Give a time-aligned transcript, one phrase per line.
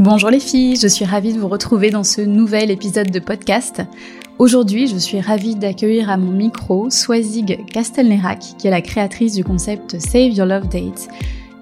[0.00, 3.82] Bonjour les filles, je suis ravie de vous retrouver dans ce nouvel épisode de podcast.
[4.38, 9.44] Aujourd'hui, je suis ravie d'accueillir à mon micro Swazig Castelnerac, qui est la créatrice du
[9.44, 11.10] concept Save Your Love Date,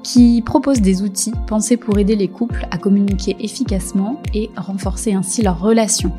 [0.05, 5.43] qui propose des outils pensés pour aider les couples à communiquer efficacement et renforcer ainsi
[5.43, 6.13] leur relation.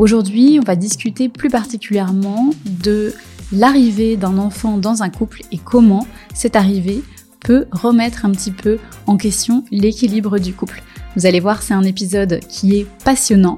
[0.00, 2.50] Aujourd'hui, on va discuter plus particulièrement
[2.84, 3.14] de
[3.52, 7.04] l'arrivée d'un enfant dans un couple et comment cette arrivée
[7.38, 10.82] peut remettre un petit peu en question l'équilibre du couple.
[11.16, 13.56] Vous allez voir, c'est un épisode qui est passionnant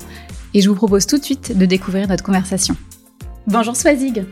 [0.54, 2.76] et je vous propose tout de suite de découvrir notre conversation.
[3.46, 4.24] Bonjour Swazig.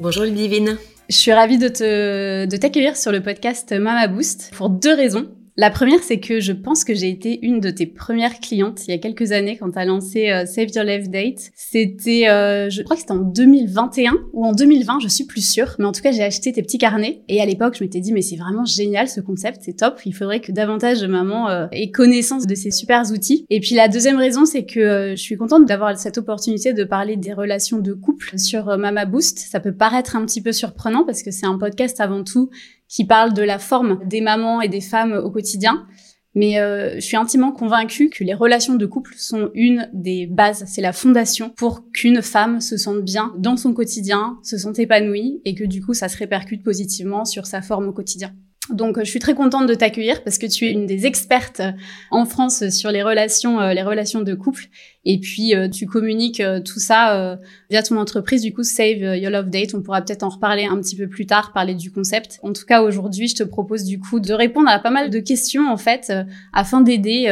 [0.00, 0.76] Bonjour Ludivine.
[1.08, 5.28] Je suis ravie de te de t'accueillir sur le podcast Mama Boost pour deux raisons.
[5.58, 8.90] La première, c'est que je pense que j'ai été une de tes premières clientes il
[8.90, 11.50] y a quelques années quand tu as lancé euh, Save Your Life Date.
[11.54, 15.74] C'était, euh, je crois que c'était en 2021 ou en 2020, je suis plus sûre.
[15.78, 18.12] Mais en tout cas, j'ai acheté tes petits carnets et à l'époque, je m'étais dit,
[18.12, 19.98] mais c'est vraiment génial ce concept, c'est top.
[20.04, 23.46] Il faudrait que davantage de mamans euh, aient connaissance de ces super outils.
[23.48, 27.16] Et puis la deuxième raison, c'est que je suis contente d'avoir cette opportunité de parler
[27.16, 29.38] des relations de couple sur Mama Boost.
[29.38, 32.50] Ça peut paraître un petit peu surprenant parce que c'est un podcast avant tout
[32.88, 35.86] qui parle de la forme des mamans et des femmes au quotidien.
[36.34, 40.64] Mais euh, je suis intimement convaincue que les relations de couple sont une des bases,
[40.66, 45.40] c'est la fondation pour qu'une femme se sente bien dans son quotidien, se sente épanouie
[45.46, 48.34] et que du coup ça se répercute positivement sur sa forme au quotidien.
[48.70, 51.62] Donc, je suis très contente de t'accueillir parce que tu es une des expertes
[52.10, 54.66] en France sur les relations, euh, les relations de couple.
[55.04, 57.38] Et puis, euh, tu communiques euh, tout ça
[57.70, 58.42] via ton entreprise.
[58.42, 59.74] Du coup, Save Your Love Date.
[59.74, 62.38] On pourra peut-être en reparler un petit peu plus tard, parler du concept.
[62.42, 65.20] En tout cas, aujourd'hui, je te propose du coup de répondre à pas mal de
[65.20, 66.12] questions en fait,
[66.52, 67.28] afin d'aider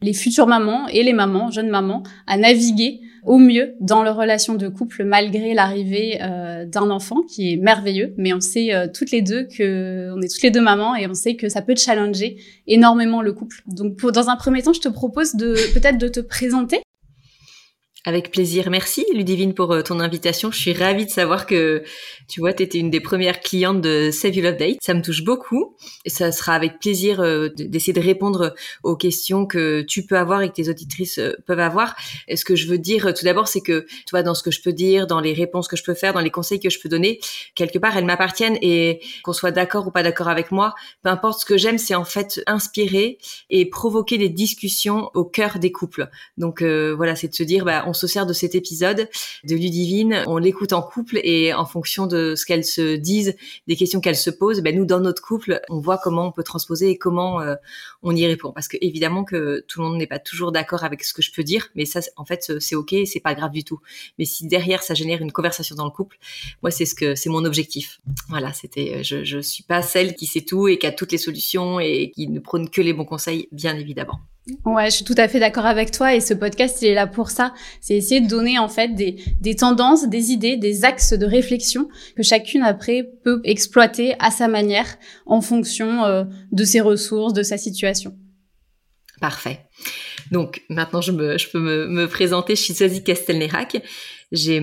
[0.00, 4.54] les futures mamans et les mamans, jeunes mamans, à naviguer au mieux dans leur relation
[4.54, 8.14] de couple malgré l'arrivée euh, d'un enfant qui est merveilleux.
[8.16, 11.06] Mais on sait euh, toutes les deux que on est toutes les deux mamans et
[11.06, 13.62] on sait que ça peut challenger énormément le couple.
[13.66, 16.80] Donc pour, dans un premier temps, je te propose de peut-être de te présenter
[18.08, 18.70] avec plaisir.
[18.70, 20.50] Merci Ludivine pour euh, ton invitation.
[20.50, 21.82] Je suis ravie de savoir que
[22.26, 24.78] tu vois, tu étais une des premières clientes de Save You Love Date.
[24.80, 29.44] Ça me touche beaucoup et ça sera avec plaisir euh, d'essayer de répondre aux questions
[29.44, 31.96] que tu peux avoir et que tes auditrices euh, peuvent avoir.
[32.28, 34.50] Et ce que je veux dire tout d'abord, c'est que tu vois, dans ce que
[34.50, 36.80] je peux dire, dans les réponses que je peux faire, dans les conseils que je
[36.80, 37.20] peux donner,
[37.54, 41.40] quelque part, elles m'appartiennent et qu'on soit d'accord ou pas d'accord avec moi, peu importe
[41.40, 43.18] ce que j'aime, c'est en fait inspirer
[43.50, 46.08] et provoquer des discussions au cœur des couples.
[46.38, 49.08] Donc voilà, c'est de se dire, bah, on se sert de cet épisode
[49.44, 53.36] de Ludivine, on l'écoute en couple et en fonction de ce qu'elles se disent,
[53.66, 56.42] des questions qu'elles se posent, ben nous dans notre couple, on voit comment on peut
[56.42, 57.54] transposer et comment euh,
[58.02, 58.52] on y répond.
[58.52, 61.32] Parce que évidemment que tout le monde n'est pas toujours d'accord avec ce que je
[61.32, 63.80] peux dire, mais ça en fait c'est ok, c'est pas grave du tout.
[64.18, 66.18] Mais si derrière ça génère une conversation dans le couple,
[66.62, 68.00] moi c'est ce que c'est mon objectif.
[68.28, 71.18] Voilà, c'était je je suis pas celle qui sait tout et qui a toutes les
[71.18, 74.20] solutions et qui ne prône que les bons conseils, bien évidemment.
[74.64, 77.06] Ouais, je suis tout à fait d'accord avec toi et ce podcast, il est là
[77.06, 77.52] pour ça.
[77.80, 81.88] C'est essayer de donner en fait des, des tendances, des idées, des axes de réflexion
[82.16, 87.42] que chacune après peut exploiter à sa manière en fonction euh, de ses ressources, de
[87.42, 88.16] sa situation.
[89.20, 89.66] Parfait.
[90.30, 92.56] Donc maintenant, je, me, je peux me, me présenter.
[92.56, 93.82] Je suis Sosie Castelnerac.
[94.32, 94.62] J'ai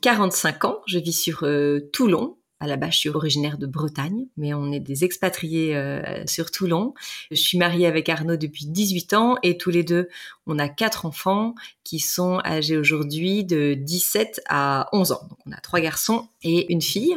[0.00, 0.76] 45 hum, ans.
[0.86, 4.70] Je vis sur euh, Toulon, à la base, je suis originaire de Bretagne, mais on
[4.70, 6.94] est des expatriés euh, sur Toulon.
[7.32, 10.08] Je suis mariée avec Arnaud depuis 18 ans et tous les deux,
[10.46, 11.54] on a quatre enfants
[11.84, 15.20] qui sont âgés aujourd'hui de 17 à 11 ans.
[15.28, 17.16] Donc on a trois garçons et une fille.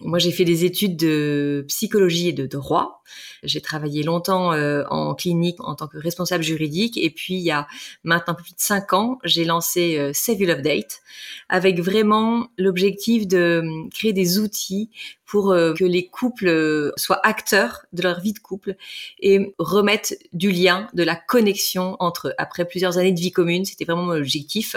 [0.00, 3.02] Moi, j'ai fait des études de psychologie et de droit.
[3.42, 6.96] J'ai travaillé longtemps euh, en clinique en tant que responsable juridique.
[6.96, 7.66] Et puis, il y a
[8.04, 11.02] maintenant plus de cinq ans, j'ai lancé euh, Save Love Date
[11.48, 14.90] avec vraiment l'objectif de euh, créer des outils
[15.32, 18.76] pour euh, que les couples euh, soient acteurs de leur vie de couple
[19.18, 22.34] et remettent du lien, de la connexion entre eux.
[22.36, 24.76] Après plusieurs années de vie commune, c'était vraiment mon objectif.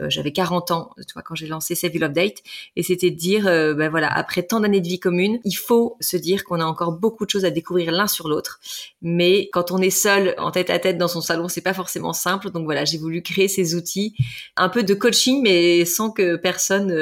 [0.00, 2.44] Euh, j'avais 40 ans, tu vois, quand j'ai lancé Save Love Date,
[2.76, 6.16] et c'était de dire, ben voilà, après tant d'années de vie commune, il faut se
[6.16, 8.60] dire qu'on a encore beaucoup de choses à découvrir l'un sur l'autre.
[9.02, 12.12] Mais quand on est seul, en tête à tête dans son salon, c'est pas forcément
[12.12, 12.52] simple.
[12.52, 14.14] Donc voilà, j'ai voulu créer ces outils,
[14.56, 16.94] un peu de coaching, mais sans que personne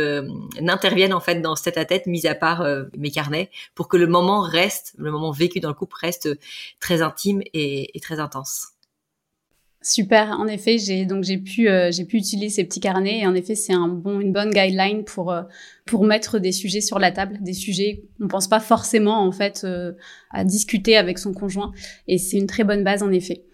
[0.63, 2.65] n'intervienne en fait dans ce tête à tête, mis à part
[2.97, 6.29] mes carnets pour que le moment reste, le moment vécu dans le couple reste
[6.81, 8.69] très intime et, très intense.
[9.83, 10.33] Super.
[10.41, 13.35] En effet, j'ai donc j'ai pu euh, j'ai pu utiliser ces petits carnets et en
[13.35, 15.43] effet c'est un bon une bonne guideline pour euh,
[15.85, 19.63] pour mettre des sujets sur la table, des sujets qu'on pense pas forcément en fait
[19.63, 19.93] euh,
[20.31, 21.73] à discuter avec son conjoint
[22.09, 23.45] et c'est une très bonne base en effet.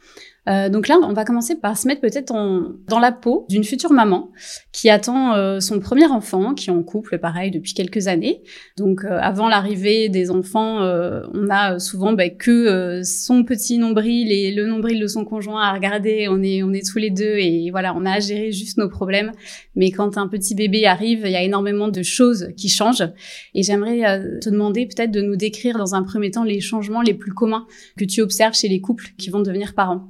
[0.49, 3.93] Euh, donc là, on va commencer par se mettre peut-être dans la peau d'une future
[3.93, 4.33] maman
[4.73, 8.43] qui attend euh, son premier enfant, qui est en couple, pareil, depuis quelques années.
[8.77, 14.53] Donc euh, avant l'arrivée des enfants, on a souvent bah, que son petit nombril et
[14.53, 16.27] le nombril de son conjoint à regarder.
[16.29, 18.89] On est, on est tous les deux et voilà, on a à gérer juste nos
[18.89, 19.33] problèmes.
[19.77, 23.09] Mais quand un petit bébé arrive, il y a énormément de choses qui changent.
[23.55, 27.15] Et j'aimerais te demander peut-être de nous décrire dans un premier temps les changements les
[27.15, 27.67] plus communs
[27.97, 30.09] que tu observes chez les couples qui vont devenir parents.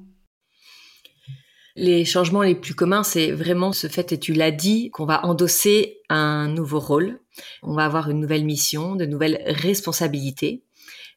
[1.74, 5.24] Les changements les plus communs, c'est vraiment ce fait, et tu l'as dit, qu'on va
[5.24, 7.20] endosser un nouveau rôle.
[7.62, 10.62] On va avoir une nouvelle mission, de nouvelles responsabilités.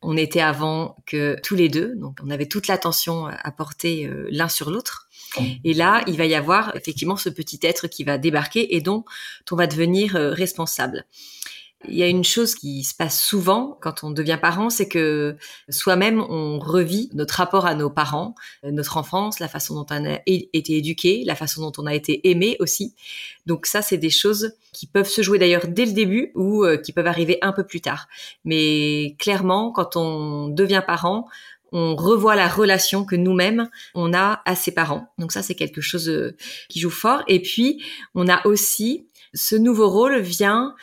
[0.01, 4.27] On était avant que tous les deux, donc on avait toute l'attention à porter euh,
[4.29, 5.09] l'un sur l'autre.
[5.63, 9.03] Et là, il va y avoir effectivement ce petit être qui va débarquer et dont
[9.51, 11.05] on va devenir euh, responsable.
[11.87, 15.35] Il y a une chose qui se passe souvent quand on devient parent, c'est que
[15.69, 20.19] soi-même, on revit notre rapport à nos parents, notre enfance, la façon dont on a
[20.25, 22.93] été éduqué, la façon dont on a été aimé aussi.
[23.45, 26.77] Donc ça, c'est des choses qui peuvent se jouer d'ailleurs dès le début ou euh,
[26.77, 28.07] qui peuvent arriver un peu plus tard.
[28.43, 31.27] Mais clairement, quand on devient parent,
[31.71, 35.07] on revoit la relation que nous-mêmes on a à ses parents.
[35.17, 36.35] Donc ça, c'est quelque chose euh,
[36.69, 37.23] qui joue fort.
[37.27, 37.83] Et puis,
[38.13, 40.73] on a aussi ce nouveau rôle vient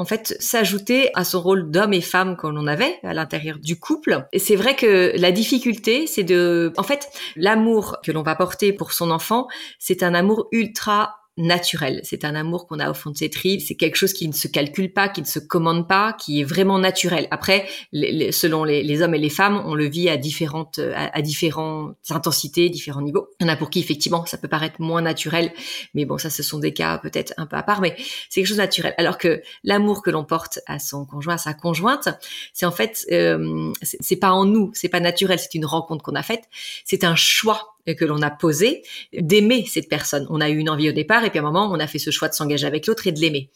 [0.00, 3.78] en fait s'ajouter à son rôle d'homme et femme qu'on l'on avait à l'intérieur du
[3.78, 4.26] couple.
[4.32, 8.72] Et c'est vrai que la difficulté, c'est de, en fait, l'amour que l'on va porter
[8.72, 9.46] pour son enfant,
[9.78, 12.00] c'est un amour ultra naturel.
[12.04, 13.60] C'est un amour qu'on a au fond de ses tripes.
[13.60, 16.44] C'est quelque chose qui ne se calcule pas, qui ne se commande pas, qui est
[16.44, 17.26] vraiment naturel.
[17.30, 22.68] Après, selon les, hommes et les femmes, on le vit à différentes, à, différentes intensités,
[22.68, 23.28] différents niveaux.
[23.40, 25.52] Il y en a pour qui effectivement ça peut paraître moins naturel,
[25.94, 27.96] mais bon, ça ce sont des cas peut-être un peu à part, mais
[28.28, 28.94] c'est quelque chose de naturel.
[28.98, 32.08] Alors que l'amour que l'on porte à son conjoint, à sa conjointe,
[32.52, 36.14] c'est en fait, euh, c'est pas en nous, c'est pas naturel, c'est une rencontre qu'on
[36.14, 36.44] a faite,
[36.84, 38.82] c'est un choix que l'on a posé
[39.12, 40.26] d'aimer cette personne.
[40.30, 41.98] On a eu une envie au départ et puis à un moment, on a fait
[41.98, 43.50] ce choix de s'engager avec l'autre et de l'aimer.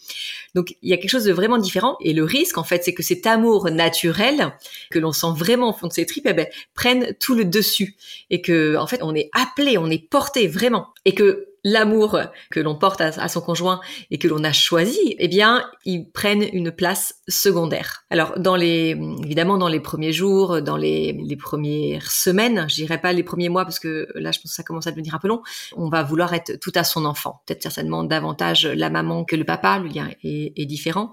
[0.55, 2.95] Donc il y a quelque chose de vraiment différent et le risque en fait, c'est
[2.95, 4.53] que cet amour naturel
[4.91, 7.97] que l'on sent vraiment au fond de ses tripes, eh ben, prenne tout le dessus
[8.31, 12.21] et que en fait, on est appelé, on est porté vraiment et que l'amour
[12.51, 13.81] que l'on porte à, son conjoint
[14.11, 18.05] et que l'on a choisi, eh bien, ils prennent une place secondaire.
[18.11, 18.91] Alors, dans les,
[19.25, 23.81] évidemment, dans les premiers jours, dans les, premières semaines, je pas les premiers mois parce
[23.81, 25.43] que là, je pense que ça commence à devenir un peu long,
[25.75, 27.43] on va vouloir être tout à son enfant.
[27.47, 31.11] Peut-être certainement davantage la maman que le papa, le lien est, est différent.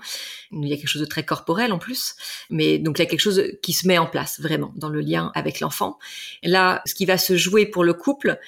[0.52, 2.16] Il y a quelque chose de très corporel en plus,
[2.50, 5.02] mais donc il y a quelque chose qui se met en place vraiment dans le
[5.02, 5.98] lien avec l'enfant.
[6.44, 8.40] Là, ce qui va se jouer pour le couple,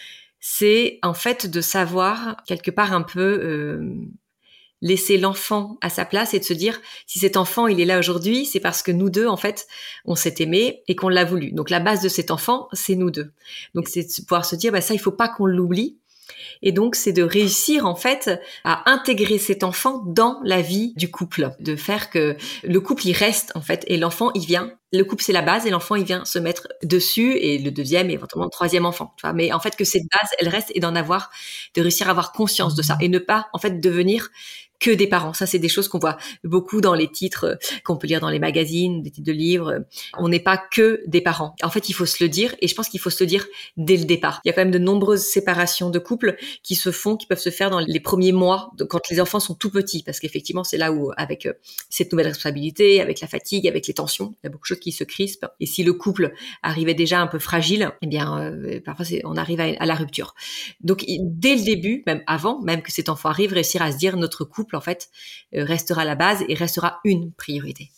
[0.45, 3.95] c'est en fait de savoir quelque part un peu euh,
[4.81, 7.97] laisser l'enfant à sa place et de se dire si cet enfant il est là
[7.97, 9.67] aujourd'hui, c'est parce que nous deux en fait
[10.03, 11.53] on s'est aimé et qu'on l'a voulu.
[11.53, 13.31] Donc la base de cet enfant, c'est nous deux.
[13.73, 15.97] Donc c'est de pouvoir se dire bah ça il faut pas qu'on l'oublie
[16.61, 18.31] et donc, c'est de réussir en fait
[18.63, 23.13] à intégrer cet enfant dans la vie du couple, de faire que le couple il
[23.13, 24.71] reste en fait et l'enfant il vient.
[24.91, 28.09] Le couple c'est la base et l'enfant il vient se mettre dessus et le deuxième
[28.09, 29.13] et éventuellement le troisième enfant.
[29.17, 31.31] Tu vois, mais en fait que cette base elle reste et d'en avoir,
[31.75, 34.29] de réussir à avoir conscience de ça et ne pas en fait devenir
[34.83, 35.33] que des parents.
[35.33, 38.29] Ça, c'est des choses qu'on voit beaucoup dans les titres euh, qu'on peut lire dans
[38.29, 39.85] les magazines, des titres de livres.
[40.17, 41.55] On n'est pas que des parents.
[41.63, 43.45] En fait, il faut se le dire, et je pense qu'il faut se le dire
[43.77, 44.41] dès le départ.
[44.43, 47.39] Il y a quand même de nombreuses séparations de couples qui se font, qui peuvent
[47.39, 50.77] se faire dans les premiers mois, quand les enfants sont tout petits, parce qu'effectivement, c'est
[50.77, 51.53] là où, avec euh,
[51.89, 54.79] cette nouvelle responsabilité, avec la fatigue, avec les tensions, il y a beaucoup de choses
[54.79, 55.47] qui se crispent.
[55.61, 59.61] Et si le couple arrivait déjà un peu fragile, eh bien, euh, parfois, on arrive
[59.61, 60.35] à, la rupture.
[60.81, 64.17] Donc, dès le début, même avant, même que cet enfant arrive, réussir à se dire
[64.17, 65.09] notre couple en fait,
[65.55, 67.89] euh, restera la base et restera une priorité.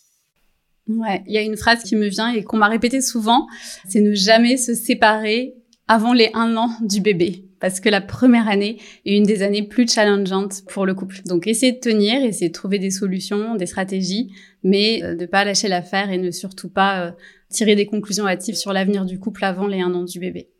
[0.88, 3.46] Ouais, il y a une phrase qui me vient et qu'on m'a répétée souvent,
[3.88, 5.54] c'est ne jamais se séparer
[5.88, 7.44] avant les un an du bébé.
[7.58, 11.22] Parce que la première année est une des années plus challengeantes pour le couple.
[11.24, 14.30] Donc, essayez de tenir, essayez de trouver des solutions, des stratégies,
[14.62, 17.10] mais euh, de ne pas lâcher l'affaire et ne surtout pas euh,
[17.48, 20.50] tirer des conclusions hâtives sur l'avenir du couple avant les un an du bébé.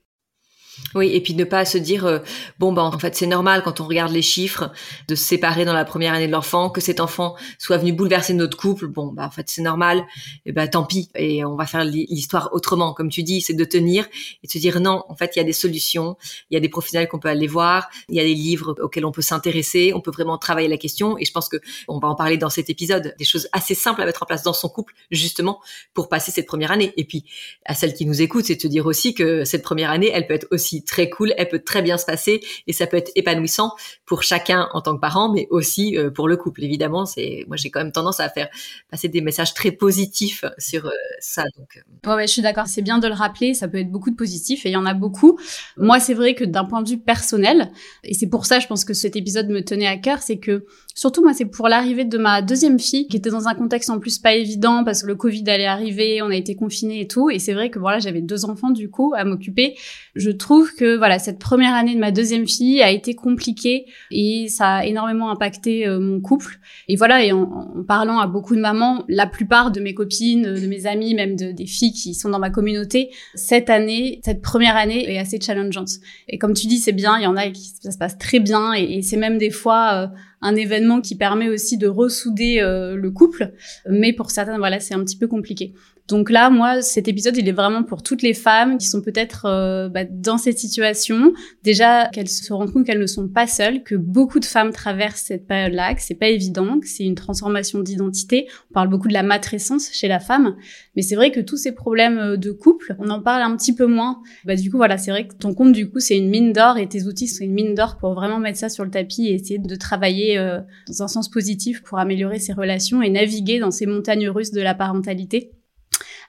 [0.95, 2.19] Oui, et puis ne pas se dire euh,
[2.59, 4.71] bon ben en fait c'est normal quand on regarde les chiffres
[5.09, 8.35] de se séparer dans la première année de l'enfant que cet enfant soit venu bouleverser
[8.35, 8.87] notre couple.
[8.87, 10.05] Bon ben en fait c'est normal.
[10.45, 11.09] Et ben tant pis.
[11.15, 12.93] Et on va faire l'histoire autrement.
[12.93, 14.07] Comme tu dis, c'est de tenir
[14.43, 16.17] et de se dire non, en fait il y a des solutions,
[16.51, 19.07] il y a des professionnels qu'on peut aller voir, il y a des livres auxquels
[19.07, 21.17] on peut s'intéresser, on peut vraiment travailler la question.
[21.19, 21.57] Et je pense que
[21.89, 24.43] on va en parler dans cet épisode, des choses assez simples à mettre en place
[24.43, 25.61] dans son couple justement
[25.95, 26.93] pour passer cette première année.
[26.97, 27.25] Et puis
[27.65, 30.27] à celle qui nous écoute, c'est de se dire aussi que cette première année, elle
[30.27, 33.13] peut être aussi très cool, elle peut très bien se passer et ça peut être
[33.15, 33.73] épanouissant
[34.05, 36.65] pour chacun en tant que parent, mais aussi euh, pour le couple.
[36.65, 38.49] Évidemment, c'est moi j'ai quand même tendance à faire
[38.91, 41.45] passer des messages très positifs sur euh, ça.
[41.57, 42.67] Donc, ouais, ouais, je suis d'accord.
[42.67, 43.55] C'est bien de le rappeler.
[43.55, 45.39] Ça peut être beaucoup de positifs et il y en a beaucoup.
[45.77, 47.71] Moi, c'est vrai que d'un point de vue personnel,
[48.05, 50.67] et c'est pour ça, je pense que cet épisode me tenait à cœur, c'est que
[50.97, 54.01] surtout moi, c'est pour l'arrivée de ma deuxième fille qui était dans un contexte en
[54.01, 57.29] plus pas évident parce que le Covid allait arriver, on a été confinés et tout.
[57.29, 59.77] Et c'est vrai que voilà, j'avais deux enfants du coup à m'occuper.
[60.15, 64.47] Je trouve que voilà, cette première année de ma deuxième fille a été compliquée et
[64.49, 66.59] ça a énormément impacté euh, mon couple.
[66.89, 70.67] Et voilà, et en, parlant à beaucoup de mamans, la plupart de mes copines, de
[70.67, 74.77] mes amis, même de, des filles qui sont dans ma communauté, cette année, cette première
[74.77, 75.91] année est assez challengeante.
[76.29, 78.41] Et comme tu dis, c'est bien, il y en a qui ça se passe très
[78.41, 80.07] bien et, et c'est même des fois euh,
[80.43, 83.53] un événement qui permet aussi de ressouder euh, le couple.
[83.89, 85.73] Mais pour certaines, voilà, c'est un petit peu compliqué.
[86.09, 89.47] Donc là, moi, cet épisode, il est vraiment pour toutes les femmes qui sont peut-être
[89.47, 91.33] euh, bah, dans cette situation.
[91.65, 95.23] Déjà, qu'elles se rendent compte qu'elles ne sont pas seules, que beaucoup de femmes traversent
[95.23, 98.47] cette période-là, que c'est pas évident, que c'est une transformation d'identité.
[98.71, 100.57] On parle beaucoup de la matrescence chez la femme,
[100.95, 103.75] mais c'est vrai que tous ces problèmes euh, de couple, on en parle un petit
[103.75, 104.23] peu moins.
[104.45, 106.79] Bah du coup, voilà, c'est vrai que ton compte, du coup, c'est une mine d'or
[106.79, 109.35] et tes outils sont une mine d'or pour vraiment mettre ça sur le tapis et
[109.35, 113.73] essayer de travailler euh, dans un sens positif pour améliorer ses relations et naviguer dans
[113.73, 115.51] ces montagnes russes de la parentalité.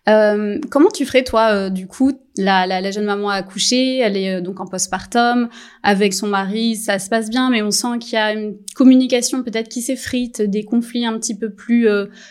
[0.08, 3.98] Euh, comment tu ferais toi euh, du coup la, la, la, jeune maman a accouché,
[3.98, 5.50] elle est euh, donc en postpartum
[5.84, 9.44] avec son mari, ça se passe bien, mais on sent qu'il y a une communication
[9.44, 11.88] peut-être qui s'effrite, des conflits un petit peu plus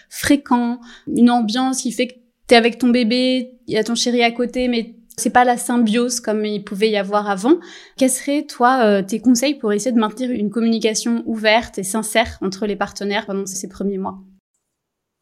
[0.09, 2.15] fréquents, une ambiance qui fait que
[2.47, 5.57] t'es avec ton bébé, il y a ton chéri à côté, mais c'est pas la
[5.57, 7.59] symbiose comme il pouvait y avoir avant.
[7.97, 12.67] Quels seraient, toi, tes conseils pour essayer de maintenir une communication ouverte et sincère entre
[12.67, 14.19] les partenaires pendant ces premiers mois?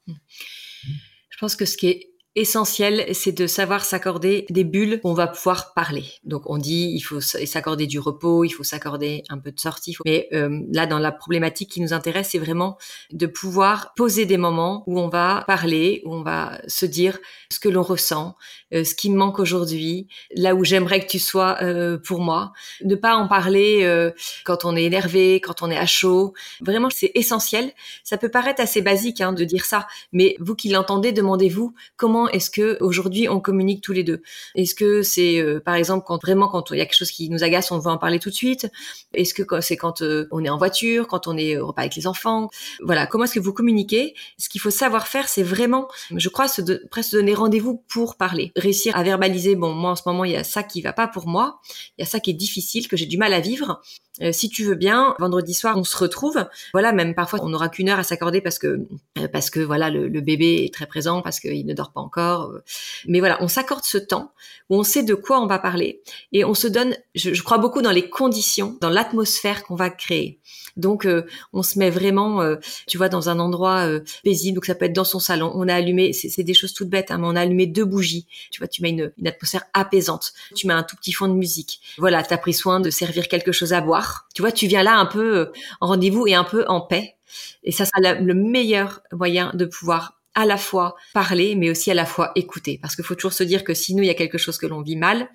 [0.06, 5.14] Je pense que ce qui est essentiel, c'est de savoir s'accorder des bulles où on
[5.14, 6.04] va pouvoir parler.
[6.24, 9.96] Donc on dit il faut s'accorder du repos, il faut s'accorder un peu de sortie.
[10.04, 12.76] Mais euh, là, dans la problématique qui nous intéresse, c'est vraiment
[13.12, 17.18] de pouvoir poser des moments où on va parler, où on va se dire
[17.50, 18.36] ce que l'on ressent,
[18.74, 22.52] euh, ce qui me manque aujourd'hui, là où j'aimerais que tu sois euh, pour moi.
[22.84, 24.10] Ne pas en parler euh,
[24.44, 26.34] quand on est énervé, quand on est à chaud.
[26.60, 27.72] Vraiment, c'est essentiel.
[28.02, 32.23] Ça peut paraître assez basique hein, de dire ça, mais vous qui l'entendez, demandez-vous comment
[32.28, 34.22] est-ce que aujourd'hui on communique tous les deux?
[34.54, 37.44] Est-ce que c'est par exemple quand vraiment quand il y a quelque chose qui nous
[37.44, 38.70] agace, on veut en parler tout de suite?
[39.12, 42.06] Est-ce que c'est quand on est en voiture, quand on est au repas avec les
[42.06, 42.50] enfants?
[42.82, 44.14] Voilà, comment est-ce que vous communiquez?
[44.38, 48.16] Ce qu'il faut savoir faire, c'est vraiment, je crois, se presque se donner rendez-vous pour
[48.16, 50.92] parler réussir à verbaliser, bon, moi en ce moment, il y a ça qui va
[50.92, 51.60] pas pour moi,
[51.98, 53.82] il y a ça qui est difficile, que j'ai du mal à vivre.
[54.22, 56.46] Euh, si tu veux bien, vendredi soir, on se retrouve.
[56.72, 58.86] Voilà, même parfois, on n'aura qu'une heure à s'accorder parce que
[59.18, 62.50] euh, parce que voilà, le, bébé est très présent, parce qu'il ne dort pas encore.
[62.50, 62.62] Euh.
[63.06, 64.32] Mais voilà, on s'accorde ce temps
[64.70, 66.00] où on sait de quoi on va parler
[66.32, 66.96] et on se donne.
[67.14, 70.38] Je, je crois beaucoup dans les conditions, dans l'atmosphère qu'on va créer.
[70.76, 71.06] Donc,
[71.52, 72.42] on se met vraiment,
[72.86, 73.88] tu vois, dans un endroit
[74.22, 74.56] paisible.
[74.56, 75.52] Donc, ça peut être dans son salon.
[75.54, 78.26] On a allumé, c'est des choses toutes bêtes, hein, mais on a allumé deux bougies.
[78.50, 80.32] Tu vois, tu mets une, une atmosphère apaisante.
[80.54, 81.80] Tu mets un tout petit fond de musique.
[81.98, 84.82] Voilà, tu as pris soin de servir quelque chose à boire tu vois, tu viens
[84.82, 87.16] là un peu euh, en rendez-vous et un peu en paix.
[87.62, 91.94] Et ça sera le meilleur moyen de pouvoir à la fois parler, mais aussi à
[91.94, 92.78] la fois écouter.
[92.80, 94.66] Parce qu'il faut toujours se dire que si nous, il y a quelque chose que
[94.66, 95.28] l'on vit mal,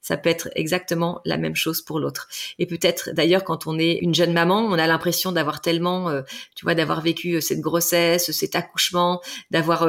[0.00, 2.28] ça peut être exactement la même chose pour l'autre.
[2.58, 6.22] Et peut-être d'ailleurs quand on est une jeune maman, on a l'impression d'avoir tellement, euh,
[6.54, 9.86] tu vois, d'avoir vécu euh, cette grossesse, cet accouchement, d'avoir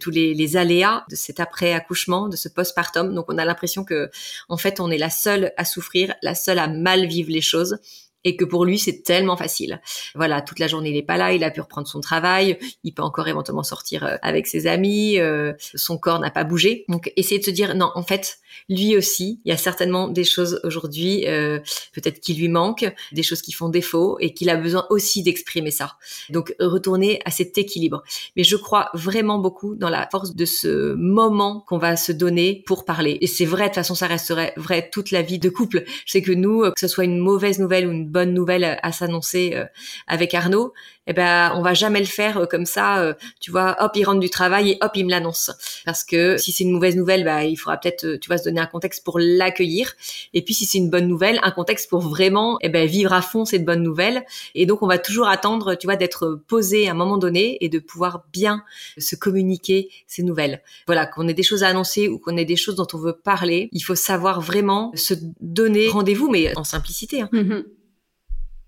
[0.00, 3.14] tous les, les, aléas de cet après-accouchement, de ce postpartum.
[3.14, 4.10] Donc on a l'impression que
[4.48, 7.78] en fait on est la seule à souffrir, la seule à mal vivre les choses
[8.24, 9.80] et que pour lui c'est tellement facile.
[10.14, 12.92] Voilà, toute la journée il n'est pas là, il a pu reprendre son travail, il
[12.92, 16.84] peut encore éventuellement sortir euh, avec ses amis, euh, son corps n'a pas bougé.
[16.88, 20.24] Donc essayer de se dire non, en fait, lui aussi, il y a certainement des
[20.24, 21.58] choses aujourd'hui euh,
[21.92, 25.70] peut-être qui lui manquent, des choses qui font défaut et qu'il a besoin aussi d'exprimer
[25.70, 25.96] ça.
[26.30, 28.02] Donc retourner à cet équilibre.
[28.36, 32.62] Mais je crois vraiment beaucoup dans la force de ce moment qu'on va se donner
[32.66, 33.18] pour parler.
[33.20, 35.84] Et c'est vrai, de toute façon ça resterait vrai toute la vie de couple.
[36.06, 38.92] Je sais que nous, que ce soit une mauvaise nouvelle ou une bonne nouvelle à
[38.92, 39.64] s'annoncer euh,
[40.06, 40.72] avec Arnaud,
[41.06, 43.00] eh ben on va jamais le faire euh, comme ça.
[43.00, 45.50] Euh, tu vois, hop, il rentre du travail et hop, il me l'annonce.
[45.84, 48.60] Parce que si c'est une mauvaise nouvelle, bah il faudra peut-être, tu vas se donner
[48.60, 49.94] un contexte pour l'accueillir.
[50.34, 53.22] Et puis si c'est une bonne nouvelle, un contexte pour vraiment, eh ben vivre à
[53.22, 54.24] fond cette bonne nouvelle.
[54.54, 57.68] Et donc on va toujours attendre, tu vois, d'être posé à un moment donné et
[57.68, 58.62] de pouvoir bien
[58.98, 60.62] se communiquer ces nouvelles.
[60.86, 63.14] Voilà, qu'on ait des choses à annoncer ou qu'on ait des choses dont on veut
[63.14, 67.22] parler, il faut savoir vraiment se donner rendez-vous, mais en simplicité.
[67.22, 67.30] Hein.
[67.32, 67.64] Mm-hmm.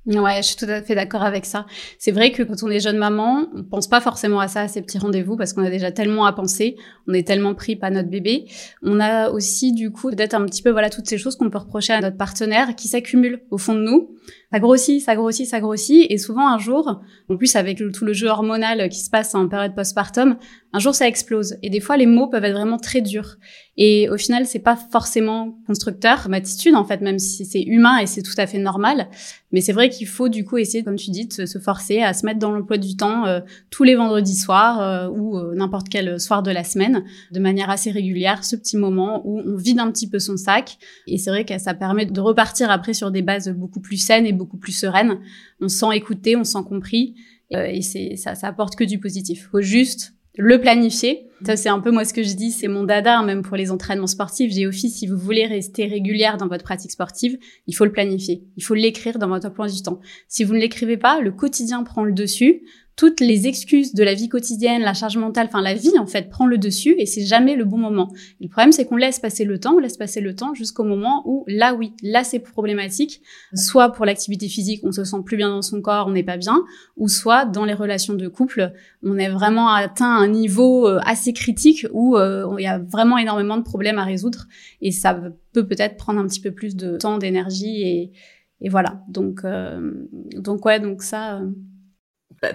[0.05, 1.65] Ouais, je suis tout à fait d'accord avec ça.
[1.97, 4.69] C'est vrai que quand on est jeune maman, on pense pas forcément à ça, à
[4.69, 7.93] ces petits rendez-vous, parce qu'on a déjà tellement à penser, on est tellement pris par
[7.93, 8.47] notre bébé.
[8.83, 11.59] On a aussi, du coup, peut-être un petit peu, voilà, toutes ces choses qu'on peut
[11.59, 14.11] reprocher à notre partenaire qui s'accumulent au fond de nous.
[14.53, 18.13] Ça grossit, ça grossit, ça grossit, et souvent un jour, en plus avec tout le
[18.13, 20.37] jeu hormonal qui se passe en période postpartum,
[20.75, 21.57] un jour ça explose.
[21.63, 23.37] Et des fois, les mots peuvent être vraiment très durs.
[23.77, 27.99] Et au final, c'est pas forcément constructeur comme attitude, en fait, même si c'est humain
[27.99, 29.09] et c'est tout à fait normal.
[29.51, 32.13] Mais c'est vrai qu'il faut du coup essayer, comme tu dis, de se forcer à
[32.13, 33.41] se mettre dans l'emploi du temps euh,
[33.71, 37.71] tous les vendredis soirs euh, ou euh, n'importe quel soir de la semaine, de manière
[37.71, 40.79] assez régulière, ce petit moment où on vide un petit peu son sac.
[41.07, 44.27] Et c'est vrai que ça permet de repartir après sur des bases beaucoup plus saines
[44.27, 45.21] et plus sereines.
[45.61, 47.15] On se sent écouté, on se sent compris.
[47.51, 49.49] et c'est ça, ça apporte que du positif.
[49.51, 51.29] Faut juste le planifier.
[51.45, 53.57] Ça, c'est un peu moi ce que je dis, c'est mon dada, hein, même pour
[53.57, 54.53] les entraînements sportifs.
[54.53, 58.45] J'ai office, si vous voulez rester régulière dans votre pratique sportive, il faut le planifier.
[58.57, 60.01] Il faut l'écrire dans votre plan du temps.
[60.29, 62.63] Si vous ne l'écrivez pas, le quotidien prend le dessus
[62.97, 66.29] toutes les excuses de la vie quotidienne, la charge mentale, enfin la vie en fait
[66.29, 68.13] prend le dessus et c'est jamais le bon moment.
[68.41, 71.23] le problème c'est qu'on laisse passer le temps, on laisse passer le temps jusqu'au moment
[71.25, 73.23] où là oui, là c'est problématique,
[73.55, 76.37] soit pour l'activité physique, on se sent plus bien dans son corps, on n'est pas
[76.37, 76.65] bien,
[76.97, 78.73] ou soit dans les relations de couple,
[79.03, 83.17] on est vraiment atteint un niveau euh, assez critique où euh, il y a vraiment
[83.19, 84.47] énormément de problèmes à résoudre
[84.81, 85.19] et ça
[85.53, 88.13] peut peut-être prendre un petit peu plus de temps, d'énergie et,
[88.61, 89.03] et voilà.
[89.09, 90.07] Donc euh,
[90.37, 91.41] donc ouais, donc ça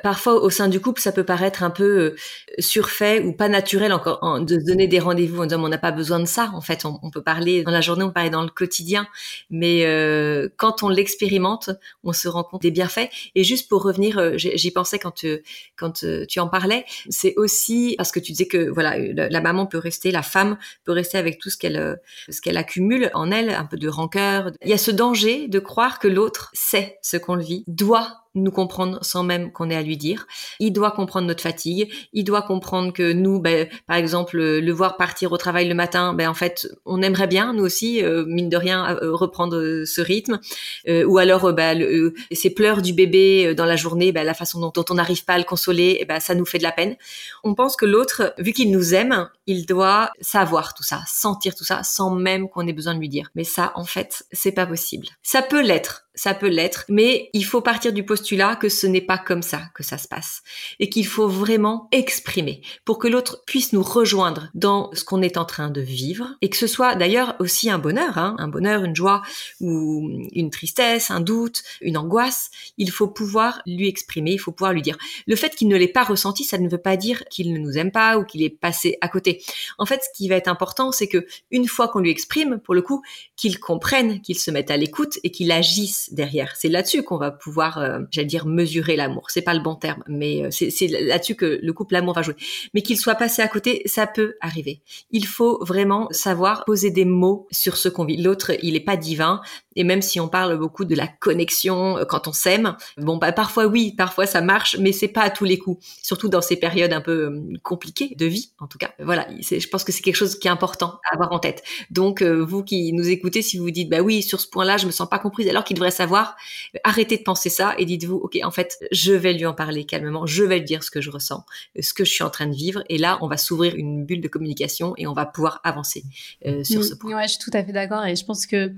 [0.03, 2.15] parfois au sein du couple, ça peut paraître un peu euh,
[2.59, 5.91] surfait ou pas naturel encore de se donner des rendez-vous en disant on n'a pas
[5.91, 6.51] besoin de ça.
[6.53, 9.07] En fait, on, peut parler dans la journée, on parler dans le quotidien,
[9.49, 11.69] mais euh, quand on l'expérimente,
[12.03, 13.09] on se rend compte des bienfaits.
[13.35, 15.41] Et juste pour revenir, euh, j'y pensais quand tu,
[15.77, 19.77] quand tu en parlais, c'est aussi parce que tu disais que voilà, la, maman peut
[19.77, 23.65] rester, la femme peut rester avec tout ce qu'elle ce qu'elle accumule en elle, un
[23.65, 24.51] peu de rancœur.
[24.63, 28.51] Il y a ce danger de croire que l'autre sait ce qu'on vit, doit nous
[28.51, 30.27] comprendre sans même qu'on ait à lui dire.
[30.59, 31.91] Il doit comprendre notre fatigue.
[32.13, 36.13] Il doit comprendre que nous, ben, par exemple, le voir partir au travail le matin,
[36.13, 40.01] ben en fait, on aimerait bien nous aussi, euh, mine de rien, euh, reprendre ce
[40.01, 40.39] rythme.
[40.87, 44.85] Euh, ou alors, ben, ces pleurs du bébé dans la journée, ben, la façon dont,
[44.89, 46.95] on n'arrive pas à le consoler, ben, ça nous fait de la peine.
[47.43, 51.63] On pense que l'autre, vu qu'il nous aime, il doit savoir tout ça, sentir tout
[51.63, 53.29] ça, sans même qu'on ait besoin de lui dire.
[53.35, 55.07] Mais ça, en fait, c'est pas possible.
[55.23, 59.01] Ça peut l'être ça peut l'être, mais il faut partir du postulat que ce n'est
[59.01, 60.41] pas comme ça que ça se passe
[60.79, 65.37] et qu'il faut vraiment exprimer pour que l'autre puisse nous rejoindre dans ce qu'on est
[65.37, 68.83] en train de vivre et que ce soit d'ailleurs aussi un bonheur, hein, un bonheur,
[68.83, 69.21] une joie
[69.61, 72.49] ou une tristesse, un doute, une angoisse.
[72.77, 74.97] Il faut pouvoir lui exprimer, il faut pouvoir lui dire.
[75.27, 77.77] Le fait qu'il ne l'ait pas ressenti, ça ne veut pas dire qu'il ne nous
[77.77, 79.43] aime pas ou qu'il est passé à côté.
[79.77, 82.73] En fait, ce qui va être important, c'est que une fois qu'on lui exprime, pour
[82.73, 83.03] le coup,
[83.35, 86.53] qu'il comprenne, qu'il se mette à l'écoute et qu'il agisse derrière.
[86.55, 89.29] C'est là-dessus qu'on va pouvoir, euh, j'allais dire, mesurer l'amour.
[89.29, 92.35] C'est pas le bon terme, mais euh, c'est là-dessus que le couple l'amour va jouer.
[92.73, 94.81] Mais qu'il soit passé à côté, ça peut arriver.
[95.11, 98.17] Il faut vraiment savoir poser des mots sur ce qu'on vit.
[98.17, 99.41] L'autre, il est pas divin,
[99.75, 103.31] et même si on parle beaucoup de la connexion euh, quand on s'aime, bon bah
[103.31, 105.85] parfois oui, parfois ça marche, mais c'est pas à tous les coups.
[106.01, 108.91] Surtout dans ces périodes un peu compliquées de vie, en tout cas.
[108.99, 111.63] Voilà, je pense que c'est quelque chose qui est important à avoir en tête.
[111.91, 114.85] Donc vous qui nous écoutez, si vous vous dites bah oui sur ce point-là, je
[114.85, 116.35] me sens pas comprise, alors qu'il devrait savoir,
[116.83, 120.25] arrêtez de penser ça et dites-vous, ok, en fait, je vais lui en parler calmement,
[120.25, 121.45] je vais lui dire ce que je ressens,
[121.79, 124.21] ce que je suis en train de vivre, et là, on va s'ouvrir une bulle
[124.21, 126.03] de communication et on va pouvoir avancer
[126.45, 127.15] euh, sur ce point.
[127.15, 128.73] Ouais, je suis tout à fait d'accord et je pense que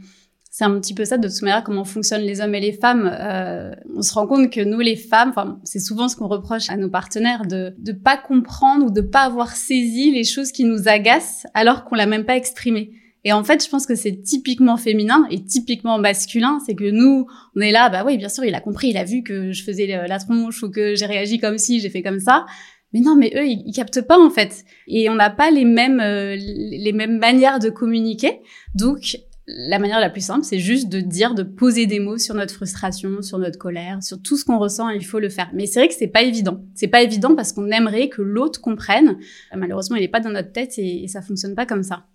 [0.51, 3.10] c'est un petit peu ça de toute manière comment fonctionnent les hommes et les femmes.
[3.12, 6.69] Euh, on se rend compte que nous les femmes, enfin c'est souvent ce qu'on reproche
[6.69, 10.63] à nos partenaires de de pas comprendre ou de pas avoir saisi les choses qui
[10.63, 12.91] nous agacent alors qu'on l'a même pas exprimé.
[13.25, 16.60] Et en fait, je pense que c'est typiquement féminin et typiquement masculin.
[16.65, 19.03] C'est que nous, on est là, bah oui, bien sûr, il a compris, il a
[19.03, 22.19] vu que je faisais la tronche ou que j'ai réagi comme si, j'ai fait comme
[22.19, 22.45] ça.
[22.93, 24.65] Mais non, mais eux, ils, captent pas en fait.
[24.88, 28.39] Et on n'a pas les mêmes euh, les mêmes manières de communiquer.
[28.73, 32.36] Donc, la manière la plus simple, c'est juste de dire, de poser des mots sur
[32.36, 34.89] notre frustration, sur notre colère, sur tout ce qu'on ressent.
[34.89, 35.49] Il faut le faire.
[35.53, 36.63] Mais c'est vrai que c'est pas évident.
[36.73, 39.17] C'est pas évident parce qu'on aimerait que l'autre comprenne.
[39.55, 42.05] Malheureusement, il est pas dans notre tête et, et ça fonctionne pas comme ça.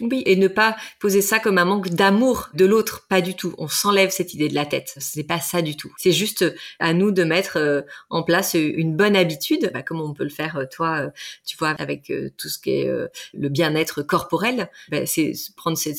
[0.00, 3.54] Oui, et ne pas poser ça comme un manque d'amour de l'autre, pas du tout.
[3.58, 4.94] On s'enlève cette idée de la tête.
[4.96, 5.92] C'est pas ça du tout.
[5.98, 6.46] C'est juste
[6.78, 10.30] à nous de mettre euh, en place une bonne habitude, bah, comme on peut le
[10.30, 11.10] faire euh, toi, euh,
[11.44, 12.90] tu vois, avec tout ce qui est
[13.34, 14.70] le bien-être corporel?
[14.88, 15.98] Bah, c'est prendre cette,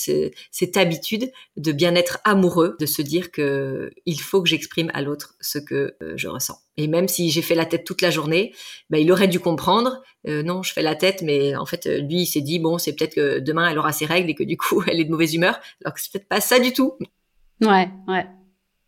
[0.52, 5.36] cette, habitude de bien-être amoureux, de se dire que il faut que j'exprime à l'autre
[5.40, 6.63] ce que je ressens.
[6.78, 8.54] Et même si j'ai fait la tête toute la journée,
[8.90, 10.02] ben, il aurait dû comprendre.
[10.28, 12.96] Euh, non, je fais la tête, mais en fait, lui, il s'est dit bon, c'est
[12.96, 15.34] peut-être que demain elle aura ses règles et que du coup, elle est de mauvaise
[15.34, 16.98] humeur, alors que c'est peut-être pas ça du tout.
[17.62, 18.26] Ouais, ouais.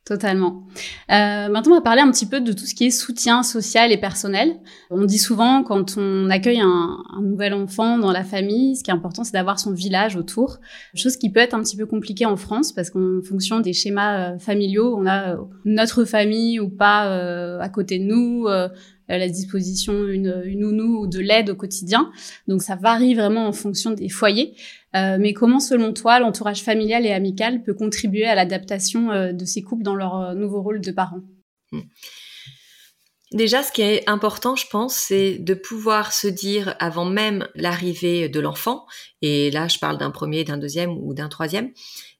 [0.05, 0.63] Totalement.
[1.09, 3.91] Euh, maintenant, on va parler un petit peu de tout ce qui est soutien social
[3.91, 4.55] et personnel.
[4.91, 8.91] On dit souvent, quand on accueille un, un nouvel enfant dans la famille, ce qui
[8.91, 10.59] est important, c'est d'avoir son village autour.
[10.93, 14.33] Chose qui peut être un petit peu compliquée en France, parce qu'en fonction des schémas
[14.33, 19.17] euh, familiaux, on a euh, notre famille ou pas euh, à côté de nous, à
[19.17, 22.11] la disposition une, une nounou ou de l'aide au quotidien.
[22.47, 24.53] Donc ça varie vraiment en fonction des foyers.
[24.95, 29.45] Euh, mais comment, selon toi, l'entourage familial et amical peut contribuer à l'adaptation euh, de
[29.45, 31.21] ces couples dans leur euh, nouveau rôle de parents?
[31.71, 31.81] Hmm.
[33.31, 38.29] Déjà, ce qui est important, je pense, c'est de pouvoir se dire avant même l'arrivée
[38.29, 38.85] de l'enfant,
[39.21, 41.71] et là je parle d'un premier, d'un deuxième ou d'un troisième,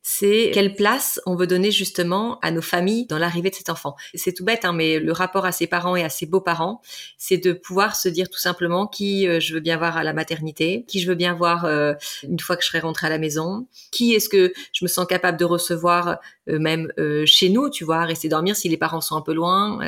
[0.08, 3.96] c'est quelle place on veut donner justement à nos familles dans l'arrivée de cet enfant.
[4.14, 6.80] C'est tout bête, hein, mais le rapport à ses parents et à ses beaux-parents,
[7.18, 10.14] c'est de pouvoir se dire tout simplement qui euh, je veux bien voir à la
[10.14, 13.18] maternité, qui je veux bien voir euh, une fois que je serai rentrée à la
[13.18, 16.92] maison, qui est-ce que je me sens capable de recevoir euh, même
[17.26, 19.80] chez nous, tu vois, rester dormir si les parents sont un peu loin.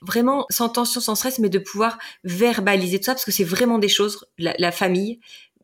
[0.00, 3.78] vraiment sans tension, sans stress, mais de pouvoir verbaliser tout ça, parce que c'est vraiment
[3.78, 5.18] des choses, la famille,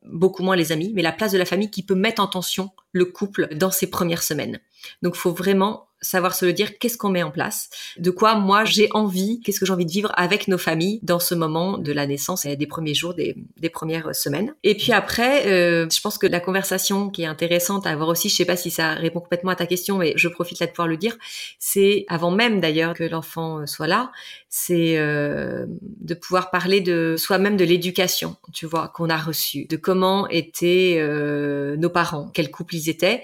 [0.05, 2.71] beaucoup moins les amis, mais la place de la famille qui peut mettre en tension
[2.93, 4.61] le couple dans ses premières semaines.
[5.03, 8.65] Donc, faut vraiment savoir se le dire, qu'est-ce qu'on met en place, de quoi moi
[8.65, 11.93] j'ai envie, qu'est-ce que j'ai envie de vivre avec nos familles dans ce moment de
[11.93, 14.55] la naissance et des premiers jours, des, des premières semaines.
[14.65, 18.29] Et puis après, euh, je pense que la conversation qui est intéressante à avoir aussi,
[18.29, 20.73] je sais pas si ça répond complètement à ta question, mais je profite là de
[20.73, 21.17] pouvoir le dire,
[21.59, 24.11] c'est avant même d'ailleurs que l'enfant soit là,
[24.49, 29.77] c'est euh, de pouvoir parler de soi-même de l'éducation, tu vois, qu'on a reçue, de
[29.77, 33.23] comment étaient euh, nos parents, quel couple ils étaient,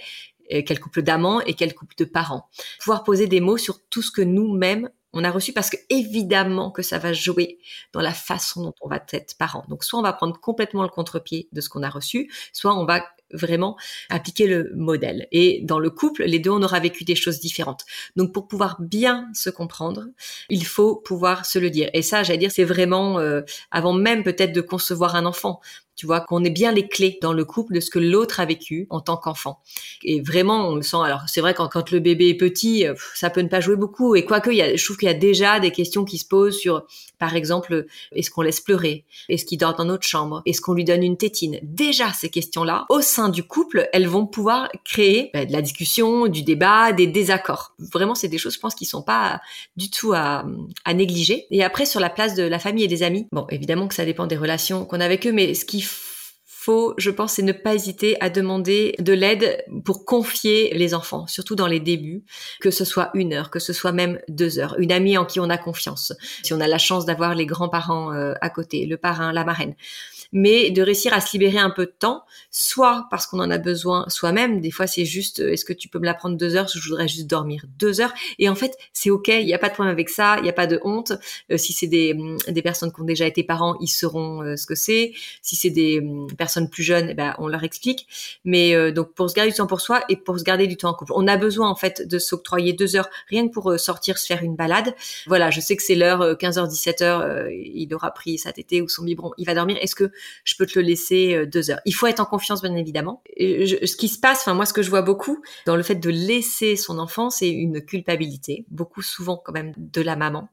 [0.48, 2.48] quel couple d'amants et quel couple de parents.
[2.80, 6.70] Pouvoir poser des mots sur tout ce que nous-mêmes on a reçu parce que évidemment
[6.70, 7.58] que ça va jouer
[7.92, 9.64] dans la façon dont on va être parent.
[9.68, 12.84] Donc soit on va prendre complètement le contre-pied de ce qu'on a reçu, soit on
[12.84, 13.76] va vraiment
[14.08, 15.28] appliquer le modèle.
[15.32, 17.84] Et dans le couple, les deux, on aura vécu des choses différentes.
[18.16, 20.06] Donc pour pouvoir bien se comprendre,
[20.48, 21.90] il faut pouvoir se le dire.
[21.92, 25.60] Et ça, j'allais dire, c'est vraiment euh, avant même peut-être de concevoir un enfant
[25.98, 28.46] tu vois, qu'on ait bien les clés dans le couple de ce que l'autre a
[28.46, 29.60] vécu en tant qu'enfant.
[30.04, 30.98] Et vraiment, on le sent.
[31.04, 33.74] Alors, c'est vrai quand, quand le bébé est petit, euh, ça peut ne pas jouer
[33.74, 34.14] beaucoup.
[34.14, 36.24] Et quoique, il y a, je trouve qu'il y a déjà des questions qui se
[36.24, 36.86] posent sur,
[37.18, 39.06] par exemple, est-ce qu'on laisse pleurer?
[39.28, 40.40] Est-ce qu'il dort dans notre chambre?
[40.46, 41.58] Est-ce qu'on lui donne une tétine?
[41.62, 46.28] Déjà, ces questions-là, au sein du couple, elles vont pouvoir créer bah, de la discussion,
[46.28, 47.74] du débat, des désaccords.
[47.80, 49.40] Vraiment, c'est des choses, je pense, qui sont pas
[49.76, 50.44] du tout à,
[50.84, 51.46] à négliger.
[51.50, 54.04] Et après, sur la place de la famille et des amis, bon, évidemment que ça
[54.04, 55.87] dépend des relations qu'on a avec eux, mais ce qui
[56.68, 61.26] faut, je pense, c'est ne pas hésiter à demander de l'aide pour confier les enfants,
[61.26, 62.24] surtout dans les débuts,
[62.60, 65.40] que ce soit une heure, que ce soit même deux heures, une amie en qui
[65.40, 68.98] on a confiance, si on a la chance d'avoir les grands-parents euh, à côté, le
[68.98, 69.76] parrain, la marraine
[70.32, 73.58] mais de réussir à se libérer un peu de temps, soit parce qu'on en a
[73.58, 74.60] besoin soi-même.
[74.60, 76.86] Des fois, c'est juste, euh, est-ce que tu peux me la prendre deux heures Je
[76.86, 78.12] voudrais juste dormir deux heures.
[78.38, 79.28] Et en fait, c'est ok.
[79.28, 80.36] Il n'y a pas de problème avec ça.
[80.38, 81.12] Il n'y a pas de honte.
[81.50, 84.56] Euh, si c'est des, mm, des personnes qui ont déjà été parents, ils sauront euh,
[84.56, 85.12] ce que c'est.
[85.42, 88.06] Si c'est des mm, personnes plus jeunes, eh ben, on leur explique.
[88.44, 90.90] Mais donc, pour se garder du temps pour soi et pour se garder du temps
[90.90, 94.18] en couple, on a besoin en fait de s'octroyer deux heures rien que pour sortir,
[94.18, 94.94] se faire une balade.
[95.26, 97.50] Voilà, je sais que c'est l'heure 15h, 17h.
[97.50, 99.32] il aura pris sa tétée ou son biberon.
[99.38, 99.76] Il va dormir.
[99.80, 100.10] Est-ce que
[100.44, 101.80] je peux te le laisser euh, deux heures.
[101.84, 103.22] Il faut être en confiance, bien évidemment.
[103.38, 106.10] ce qui se passe, enfin moi, ce que je vois beaucoup dans le fait de
[106.10, 110.48] laisser son enfant, c'est une culpabilité, beaucoup souvent quand même de la maman.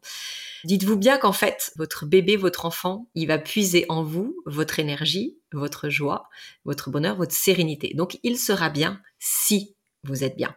[0.65, 5.37] Dites-vous bien qu'en fait, votre bébé, votre enfant, il va puiser en vous votre énergie,
[5.51, 6.27] votre joie,
[6.65, 7.93] votre bonheur, votre sérénité.
[7.93, 9.74] Donc, il sera bien si
[10.07, 10.55] vous êtes bien.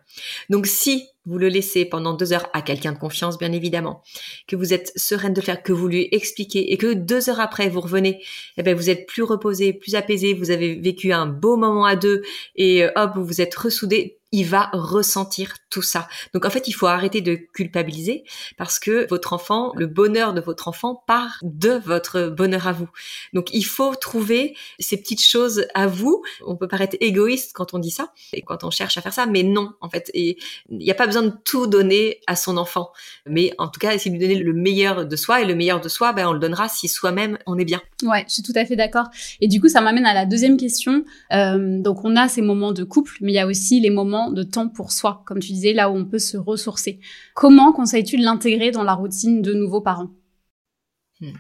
[0.51, 4.03] Donc, si vous le laissez pendant deux heures à quelqu'un de confiance, bien évidemment,
[4.47, 7.69] que vous êtes sereine de faire, que vous lui expliquez et que deux heures après
[7.69, 8.23] vous revenez,
[8.57, 11.97] eh ben vous êtes plus reposé, plus apaisé, vous avez vécu un beau moment à
[11.97, 12.23] deux
[12.57, 16.09] et euh, hop, vous vous êtes ressoudé il va ressentir tout ça.
[16.35, 18.25] Donc en fait, il faut arrêter de culpabiliser
[18.57, 22.89] parce que votre enfant, le bonheur de votre enfant part de votre bonheur à vous.
[23.33, 26.23] Donc il faut trouver ces petites choses à vous.
[26.47, 29.27] On peut paraître égoïste quand on dit ça et quand on cherche à faire ça,
[29.27, 30.11] mais non, en fait.
[30.15, 30.37] Il
[30.71, 32.91] n'y a pas besoin de tout donner à son enfant.
[33.27, 35.81] Mais en tout cas, essayer de lui donner le meilleur de soi et le meilleur
[35.81, 37.81] de soi, ben, on le donnera si soi-même on est bien.
[38.03, 39.07] Ouais, je suis tout à fait d'accord.
[39.41, 41.05] Et du coup, ça m'amène à la deuxième question.
[41.33, 44.18] Euh, donc on a ces moments de couple, mais il y a aussi les moments
[44.31, 47.01] de temps pour soi, comme tu disais, là où on peut se ressourcer.
[47.35, 50.11] Comment conseilles-tu de l'intégrer dans la routine de nouveaux parents?
[51.21, 51.33] Hmm.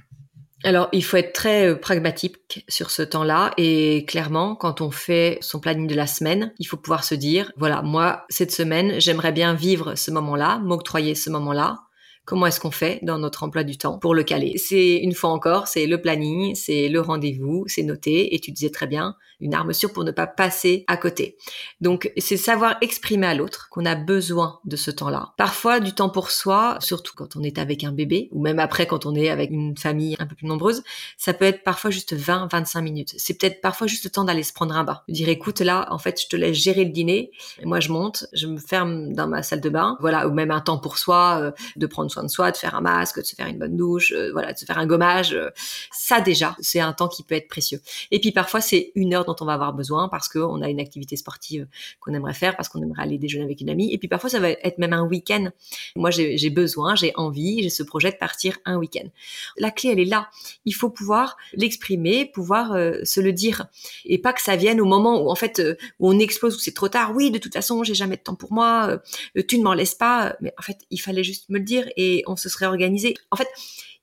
[0.64, 5.38] Alors, il faut être très euh, pragmatique sur ce temps-là et clairement, quand on fait
[5.40, 9.30] son planning de la semaine, il faut pouvoir se dire, voilà, moi, cette semaine, j'aimerais
[9.30, 11.78] bien vivre ce moment-là, m'octroyer ce moment-là.
[12.24, 14.58] Comment est-ce qu'on fait dans notre emploi du temps pour le caler?
[14.58, 18.70] C'est une fois encore, c'est le planning, c'est le rendez-vous, c'est noté et tu disais
[18.70, 21.36] très bien, une arme sûre pour ne pas passer à côté.
[21.80, 25.32] Donc c'est savoir exprimer à l'autre qu'on a besoin de ce temps-là.
[25.36, 28.86] Parfois du temps pour soi, surtout quand on est avec un bébé ou même après
[28.86, 30.82] quand on est avec une famille un peu plus nombreuse,
[31.16, 33.14] ça peut être parfois juste 20 25 minutes.
[33.16, 35.00] C'est peut-être parfois juste le temps d'aller se prendre un bain.
[35.08, 37.30] Dire écoute là en fait je te laisse gérer le dîner
[37.64, 39.96] moi je monte, je me ferme dans ma salle de bain.
[40.00, 42.74] Voilà ou même un temps pour soi euh, de prendre soin de soi, de faire
[42.74, 45.34] un masque, de se faire une bonne douche, euh, voilà, de se faire un gommage.
[45.34, 45.50] Euh.
[45.92, 47.80] ça déjà, c'est un temps qui peut être précieux.
[48.10, 50.80] Et puis parfois c'est une heure dont on va avoir besoin parce qu'on a une
[50.80, 51.66] activité sportive
[52.00, 53.92] qu'on aimerait faire, parce qu'on aimerait aller déjeuner avec une amie.
[53.92, 55.50] Et puis parfois, ça va être même un week-end.
[55.96, 59.08] Moi, j'ai besoin, j'ai envie, j'ai ce projet de partir un week-end.
[59.56, 60.28] La clé, elle est là.
[60.64, 63.66] Il faut pouvoir l'exprimer, pouvoir euh, se le dire.
[64.04, 66.58] Et pas que ça vienne au moment où, en fait, euh, où on explose, où
[66.58, 67.12] c'est trop tard.
[67.14, 68.98] Oui, de toute façon, j'ai jamais de temps pour moi.
[69.36, 70.36] Euh, tu ne m'en laisses pas.
[70.40, 73.14] Mais en fait, il fallait juste me le dire et on se serait organisé.
[73.30, 73.48] En fait,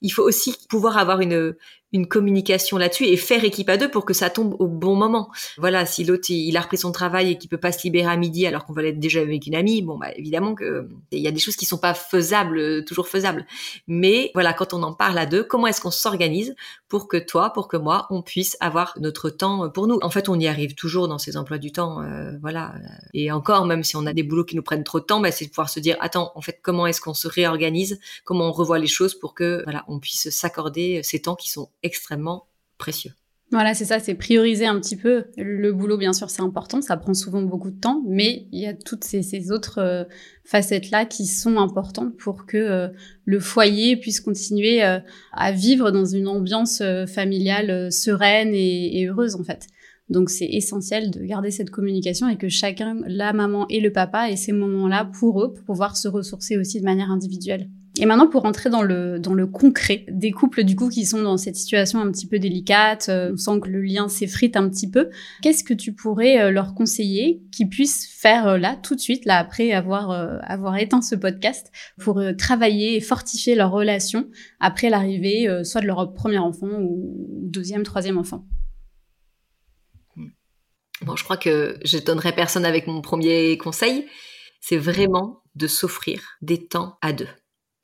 [0.01, 1.55] il faut aussi pouvoir avoir une,
[1.95, 5.29] une communication là-dessus et faire équipe à deux pour que ça tombe au bon moment.
[5.57, 8.17] Voilà, si l'autre il a repris son travail et qu'il peut pas se libérer à
[8.17, 11.27] midi alors qu'on va l'être déjà avec une amie, bon bah évidemment que il y
[11.27, 13.45] a des choses qui sont pas faisables, toujours faisables.
[13.87, 16.55] Mais voilà, quand on en parle à deux, comment est-ce qu'on s'organise
[16.89, 19.97] pour que toi, pour que moi, on puisse avoir notre temps pour nous?
[20.01, 22.73] En fait, on y arrive toujours dans ces emplois du temps, euh, voilà.
[23.13, 25.31] Et encore, même si on a des boulots qui nous prennent trop de temps, bah,
[25.31, 28.51] c'est de pouvoir se dire, attends, en fait, comment est-ce qu'on se réorganise, comment on
[28.51, 33.11] revoit les choses pour que voilà, on puisse s'accorder ces temps qui sont extrêmement précieux.
[33.51, 35.25] Voilà, c'est ça, c'est prioriser un petit peu.
[35.37, 38.65] Le boulot, bien sûr, c'est important, ça prend souvent beaucoup de temps, mais il y
[38.65, 40.03] a toutes ces, autres euh,
[40.45, 42.87] facettes-là qui sont importantes pour que euh,
[43.23, 44.99] le foyer puisse continuer euh,
[45.31, 49.67] à vivre dans une ambiance familiale sereine et, et, heureuse, en fait.
[50.09, 54.29] Donc, c'est essentiel de garder cette communication et que chacun, la maman et le papa,
[54.29, 57.69] aient ces moments-là pour eux, pour pouvoir se ressourcer aussi de manière individuelle.
[57.97, 61.55] Et maintenant, pour rentrer dans le, concret des couples, du coup, qui sont dans cette
[61.55, 65.09] situation un petit peu délicate, euh, on sent que le lien s'effrite un petit peu,
[65.41, 69.23] qu'est-ce que tu pourrais euh, leur conseiller qu'ils puissent faire euh, là, tout de suite,
[69.25, 70.11] là, après avoir,
[70.43, 74.29] avoir éteint ce podcast, pour travailler et fortifier leur relation
[74.59, 78.45] après l'arrivée, soit de leur premier enfant ou deuxième, troisième enfant?
[81.01, 84.05] Bon, je crois que je donnerai personne avec mon premier conseil.
[84.59, 87.27] C'est vraiment de s'offrir des temps à deux.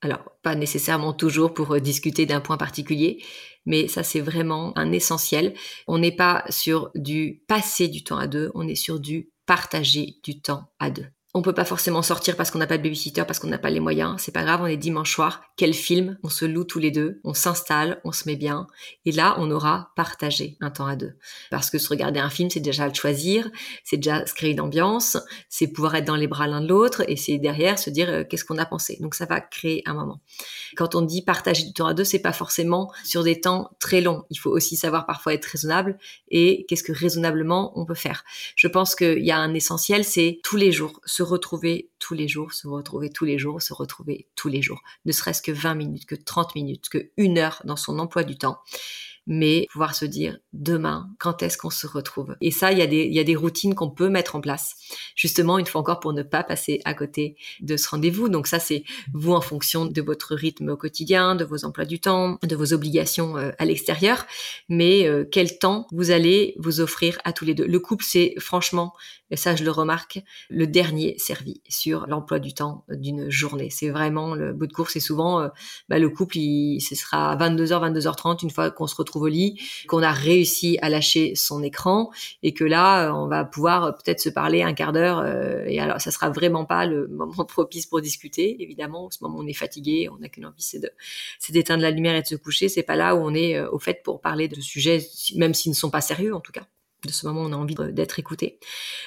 [0.02, 3.24] Alors, pas nécessairement toujours pour euh, discuter d'un point particulier,
[3.66, 5.54] mais ça c'est vraiment un essentiel.
[5.88, 10.16] On n'est pas sur du passer du temps à deux, on est sur du partager
[10.24, 13.24] du temps à deux on peut pas forcément sortir parce qu'on n'a pas de babysitter,
[13.26, 14.16] parce qu'on n'a pas les moyens.
[14.20, 15.44] C'est pas grave, on est dimanche soir.
[15.56, 16.18] Quel film?
[16.24, 18.68] On se loue tous les deux, on s'installe, on se met bien.
[19.06, 21.14] Et là, on aura partagé un temps à deux.
[21.50, 23.50] Parce que se regarder un film, c'est déjà le choisir,
[23.86, 25.18] c'est déjà se créer une ambiance,
[25.48, 28.24] c'est pouvoir être dans les bras l'un de l'autre, et c'est derrière se dire euh,
[28.30, 28.98] qu'est-ce qu'on a pensé.
[29.00, 30.20] Donc ça va créer un moment.
[30.76, 34.02] Quand on dit partager du temps à deux, c'est pas forcément sur des temps très
[34.02, 34.26] longs.
[34.30, 35.98] Il faut aussi savoir parfois être raisonnable
[36.30, 38.26] et qu'est-ce que raisonnablement on peut faire.
[38.56, 42.54] Je pense qu'il y a un essentiel, c'est tous les jours retrouver tous les jours,
[42.54, 44.82] se retrouver tous les jours, se retrouver tous les jours.
[45.06, 48.38] Ne serait-ce que 20 minutes, que 30 minutes, que une heure dans son emploi du
[48.38, 48.60] temps
[49.28, 52.36] mais pouvoir se dire demain, quand est-ce qu'on se retrouve?
[52.42, 54.42] Et ça, il y, a des, il y a des routines qu'on peut mettre en
[54.42, 54.76] place,
[55.16, 58.30] justement, une fois encore, pour ne pas passer à côté de ce rendez-vous.
[58.30, 62.00] Donc ça, c'est vous en fonction de votre rythme au quotidien, de vos emplois du
[62.00, 64.26] temps, de vos obligations euh, à l'extérieur,
[64.70, 67.66] mais euh, quel temps vous allez vous offrir à tous les deux?
[67.66, 68.94] Le couple, c'est franchement,
[69.30, 73.70] et ça je le remarque, le dernier servi sur l'emploi du temps d'une journée.
[73.70, 74.96] C'est vraiment le bout de course.
[74.96, 75.48] Et souvent, euh,
[75.90, 79.60] bah, le couple, il, ce sera 22h, 22h30 une fois qu'on se retrouve au lit,
[79.88, 82.12] qu'on a réussi à lâcher son écran
[82.44, 85.20] et que là, euh, on va pouvoir euh, peut-être se parler un quart d'heure.
[85.20, 88.62] Euh, et alors, ça sera vraiment pas le moment propice pour discuter.
[88.62, 90.90] Évidemment, au ce moment on est fatigué, on n'a qu'une envie, c'est de,
[91.40, 92.70] c'est d'éteindre la lumière et de se coucher.
[92.70, 95.76] C'est pas là où on est au fait pour parler de sujets, même s'ils ne
[95.76, 96.66] sont pas sérieux en tout cas
[97.06, 98.60] de ce moment où on a envie d'être écouté.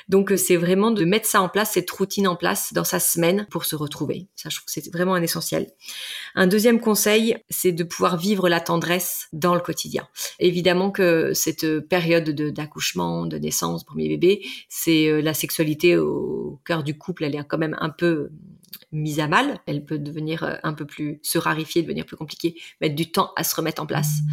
[0.09, 3.01] Donc euh, c'est vraiment de mettre ça en place, cette routine en place dans sa
[3.01, 4.29] semaine pour se retrouver.
[4.35, 5.69] Ça, je trouve que c'est vraiment un essentiel.
[6.35, 10.09] Un deuxième conseil, c'est de pouvoir vivre la tendresse dans le quotidien.
[10.39, 16.83] Évidemment que cette période d'accouchement, de, naissance, premier bébé, c'est euh, la sexualité au cœur
[16.83, 18.31] du couple, elle est quand même un peu
[18.93, 19.61] mise à mal.
[19.67, 23.33] Elle peut devenir euh, un peu plus se rarifier, devenir plus compliquée, mettre du temps
[23.37, 24.21] à se remettre en place.
[24.23, 24.31] Mmh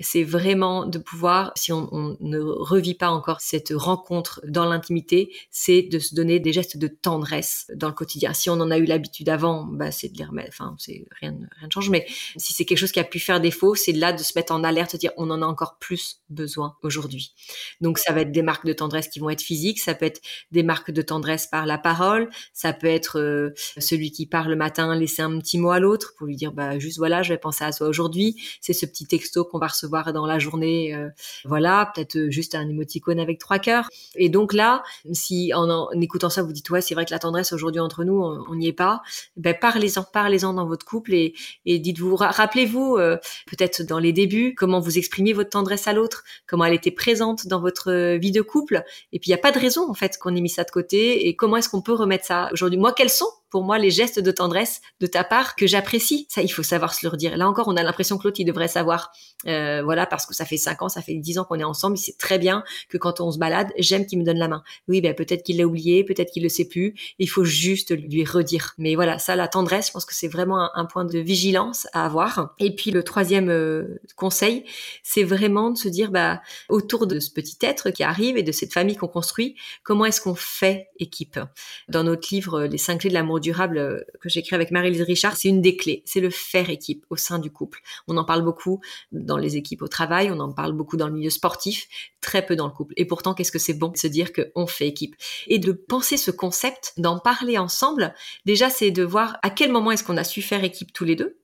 [0.00, 5.82] c'est vraiment de pouvoir, si on, ne revit pas encore cette rencontre dans l'intimité, c'est
[5.82, 8.32] de se donner des gestes de tendresse dans le quotidien.
[8.32, 11.36] Si on en a eu l'habitude avant, bah c'est de les remettre, enfin c'est rien,
[11.58, 11.90] rien ne change.
[11.90, 14.52] Mais si c'est quelque chose qui a pu faire défaut, c'est là de se mettre
[14.52, 17.34] en alerte, de dire on en a encore plus besoin aujourd'hui.
[17.80, 20.20] Donc ça va être des marques de tendresse qui vont être physiques, ça peut être
[20.50, 24.56] des marques de tendresse par la parole, ça peut être euh, Celui qui part le
[24.56, 27.38] matin, laisser un petit mot à l'autre pour lui dire bah juste voilà, je vais
[27.38, 28.36] penser à toi aujourd'hui.
[28.60, 30.94] C'est ce petit texto qu'on va recevoir dans la journée.
[30.94, 31.08] Euh,
[31.44, 33.88] voilà, peut-être juste un émoticône avec trois cœurs.
[34.14, 37.52] Et donc là, si en, écoutant ça vous dites ouais, c'est vrai que la tendresse
[37.52, 39.02] aujourd'hui entre nous, on n'y est pas.
[39.36, 41.34] Ben parlez-en, parlez-en dans votre couple et,
[41.64, 46.24] et dites-vous, rappelez-vous euh, peut-être dans les débuts comment vous exprimiez votre tendresse à l'autre,
[46.46, 48.84] comment elle était présente dans votre vie de couple.
[49.12, 50.70] Et puis il y a pas de raison en fait qu'on ait mis ça de
[50.70, 51.28] côté.
[51.28, 52.78] Et comment est-ce qu'on peut remettre ça aujourd'hui?
[52.78, 56.26] Moi, quels sont pour moi les gestes de tendresse de ta part que j'apprécie.
[56.28, 57.38] Ça, il faut savoir se le redire.
[57.38, 59.12] Là encore, on a l'impression que l'autre, il devrait savoir.
[59.46, 61.96] Euh, voilà, parce que ça fait cinq ans, ça fait dix ans qu'on est ensemble.
[61.96, 64.62] Il sait très bien que quand on se balade, j'aime qu'il me donne la main.
[64.88, 66.94] Oui, ben peut-être qu'il l'a oublié, peut-être qu'il le sait plus.
[67.18, 68.74] Il faut juste lui redire.
[68.76, 72.04] Mais voilà, ça, la tendresse, je pense que c'est vraiment un, point de vigilance à
[72.04, 72.54] avoir.
[72.58, 74.64] Et puis le troisième euh, conseil,
[75.02, 78.52] c'est vraiment de se dire, bah, autour de ce petit être qui arrive et de
[78.52, 81.40] cette famille qu'on construit, comment est-ce qu'on fait équipe?
[81.88, 85.48] Dans notre livre, Les cinq clés de l'amour euh, que j'écris avec Marie-Lise Richard, c'est
[85.48, 87.80] une des clés, c'est le faire équipe au sein du couple.
[88.08, 88.80] On en parle beaucoup
[89.12, 91.88] dans les équipes au travail, on en parle beaucoup dans le milieu sportif,
[92.20, 92.94] très peu dans le couple.
[92.96, 95.16] Et pourtant, qu'est-ce que c'est bon de se dire qu'on fait équipe?
[95.46, 98.14] Et de penser ce concept, d'en parler ensemble.
[98.44, 101.16] Déjà, c'est de voir à quel moment est-ce qu'on a su faire équipe tous les
[101.16, 101.38] deux?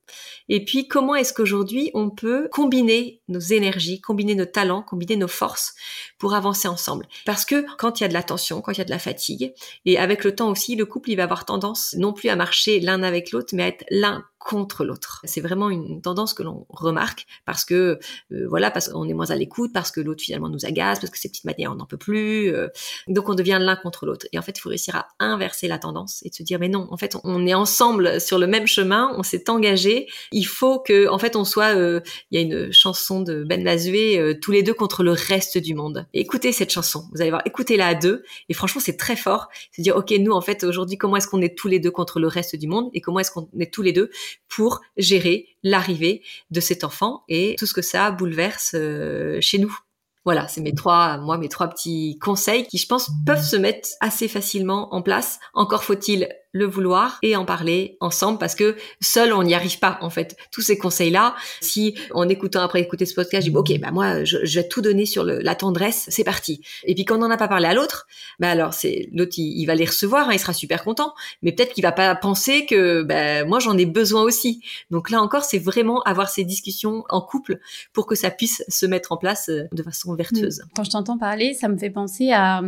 [0.49, 5.29] Et puis, comment est-ce qu'aujourd'hui on peut combiner nos énergies, combiner nos talents, combiner nos
[5.29, 5.75] forces
[6.19, 7.07] pour avancer ensemble?
[7.25, 8.99] Parce que quand il y a de la tension, quand il y a de la
[8.99, 12.37] fatigue, et avec le temps aussi, le couple, il va avoir tendance non plus à
[12.37, 15.21] marcher l'un avec l'autre, mais à être l'un contre l'autre.
[15.25, 17.99] C'est vraiment une tendance que l'on remarque parce que
[18.33, 21.11] euh, voilà, parce qu'on est moins à l'écoute, parce que l'autre finalement nous agace, parce
[21.11, 22.53] que ces petites manières on n'en peut plus.
[22.53, 22.69] Euh,
[23.09, 24.27] donc on devient l'un contre l'autre.
[24.33, 26.69] Et en fait, il faut réussir à inverser la tendance et de se dire mais
[26.69, 30.09] non, en fait, on est ensemble sur le même chemin, on s'est engagé.
[30.33, 31.77] Il faut que en fait on soit.
[31.77, 32.01] Euh,
[32.31, 35.75] il y a une chanson de Ben Lazué, tous les deux contre le reste du
[35.75, 36.07] monde.
[36.15, 37.05] écoutez cette chanson.
[37.13, 38.25] Vous allez voir, écoutez-la à deux.
[38.49, 39.49] Et franchement, c'est très fort.
[39.71, 42.19] C'est dire ok, nous en fait aujourd'hui, comment est-ce qu'on est tous les deux contre
[42.19, 44.11] le reste du monde et comment est-ce qu'on est tous les deux
[44.49, 49.77] pour gérer l'arrivée de cet enfant et tout ce que ça bouleverse euh, chez nous.
[50.25, 53.89] Voilà, c'est mes trois, moi, mes trois petits conseils qui, je pense, peuvent se mettre
[54.01, 55.41] assez facilement en place.
[55.53, 59.99] Encore faut-il le vouloir et en parler ensemble parce que seul on n'y arrive pas
[60.03, 60.37] en fait.
[60.51, 63.91] Tous ces conseils là, si en écoutant après écouter ce podcast, je dis ok bah
[63.91, 66.61] moi je, vais tout donner sur la tendresse, c'est parti.
[66.85, 68.07] Et puis quand on n'en a pas parlé à l'autre,
[68.39, 71.73] bah alors c'est l'autre il, va les recevoir, hein, il sera super content, mais peut-être
[71.73, 74.63] qu'il va pas penser que bah, moi j'en ai besoin aussi.
[74.91, 77.59] Donc là encore c'est vraiment avoir ces discussions en couple
[77.93, 80.63] pour que ça puisse se mettre en place euh, de façon vertueuse.
[80.77, 82.63] Quand je t'entends parler, ça me fait penser à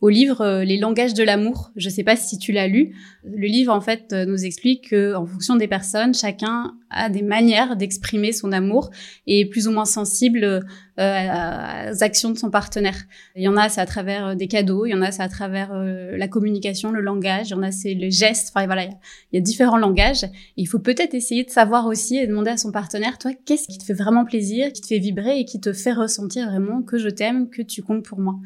[0.00, 1.70] au livre euh, Les langages de l'amour.
[1.76, 2.94] Je ne sais pas si tu l'as lu.
[3.24, 7.22] Le livre, en fait, euh, nous explique que, en fonction des personnes, chacun a des
[7.22, 8.90] manières d'exprimer son amour
[9.26, 10.60] et est plus ou moins sensible euh,
[10.98, 12.96] aux actions de son partenaire.
[13.34, 14.86] Il y en a, c'est à travers des cadeaux.
[14.86, 17.48] Il y en a, c'est à travers la communication, le langage.
[17.48, 18.52] Il y en a, c'est le geste.
[18.54, 18.92] Enfin, voilà, il
[19.32, 20.26] y, a, différents langages.
[20.56, 23.78] il faut peut-être essayer de savoir aussi et demander à son partenaire, toi, qu'est-ce qui
[23.78, 26.98] te fait vraiment plaisir, qui te fait vibrer et qui te fait ressentir vraiment que
[26.98, 28.36] je t'aime, que tu comptes pour moi.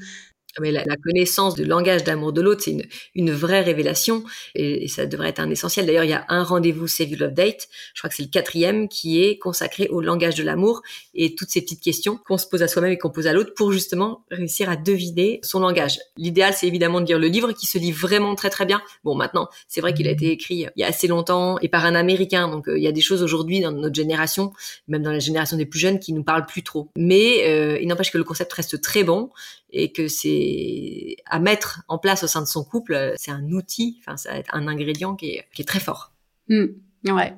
[0.59, 2.85] Mais la, connaissance du langage d'amour de l'autre, c'est une,
[3.15, 5.87] une, vraie révélation et, ça devrait être un essentiel.
[5.87, 8.31] D'ailleurs, il y a un rendez-vous Save You Love Date, je crois que c'est le
[8.31, 10.83] quatrième, qui est consacré au langage de l'amour
[11.15, 13.53] et toutes ces petites questions qu'on se pose à soi-même et qu'on pose à l'autre
[13.55, 15.99] pour justement réussir à deviner son langage.
[16.17, 18.83] L'idéal, c'est évidemment de lire le livre qui se lit vraiment très très bien.
[19.05, 21.85] Bon, maintenant, c'est vrai qu'il a été écrit il y a assez longtemps et par
[21.85, 24.53] un Américain, donc euh, il y a des choses aujourd'hui dans notre génération,
[24.89, 26.89] même dans la génération des plus jeunes, qui nous parlent plus trop.
[26.97, 29.31] Mais euh, il n'empêche que le concept reste très bon
[29.73, 34.01] et que c'est à mettre en place au sein de son couple, c'est un outil,
[34.01, 36.13] enfin, ça va être un ingrédient qui est, qui est très fort.
[36.49, 36.67] Mmh,
[37.09, 37.35] ouais.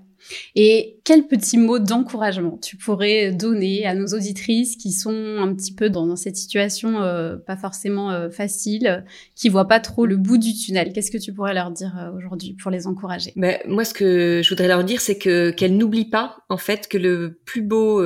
[0.55, 5.75] Et quel petit mot d'encouragement tu pourrais donner à nos auditrices qui sont un petit
[5.75, 10.39] peu dans, cette situation euh, pas forcément euh, facile, qui voient pas trop le bout
[10.39, 10.93] du tunnel?
[10.93, 13.33] Qu'est-ce que tu pourrais leur dire euh, aujourd'hui pour les encourager?
[13.37, 16.89] Ben, Moi, ce que je voudrais leur dire, c'est que qu'elles n'oublient pas en fait
[16.89, 18.03] que le plus beau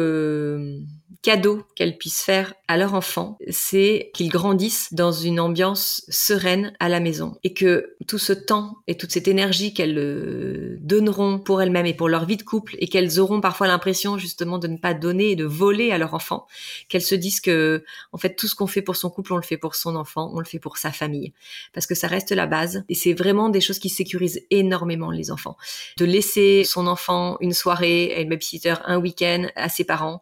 [1.22, 6.88] cadeau qu'elles puissent faire à leur enfant, c'est qu'ils grandissent dans une ambiance sereine à
[6.88, 11.62] la maison et que tout ce temps et toute cette énergie qu'elles euh, donneront pour
[11.62, 14.76] elles-mêmes et pour leur vie de couple et qu'elles auront parfois l'impression justement de ne
[14.76, 16.46] pas donner et de voler à leur enfant,
[16.88, 19.42] qu'elles se disent que en fait tout ce qu'on fait pour son couple, on le
[19.42, 21.32] fait pour son enfant, on le fait pour sa famille
[21.72, 25.30] parce que ça reste la base et c'est vraiment des choses qui sécurisent énormément les
[25.30, 25.56] enfants.
[25.98, 30.20] De laisser son enfant une soirée une babysitter, un week-end à ses parents,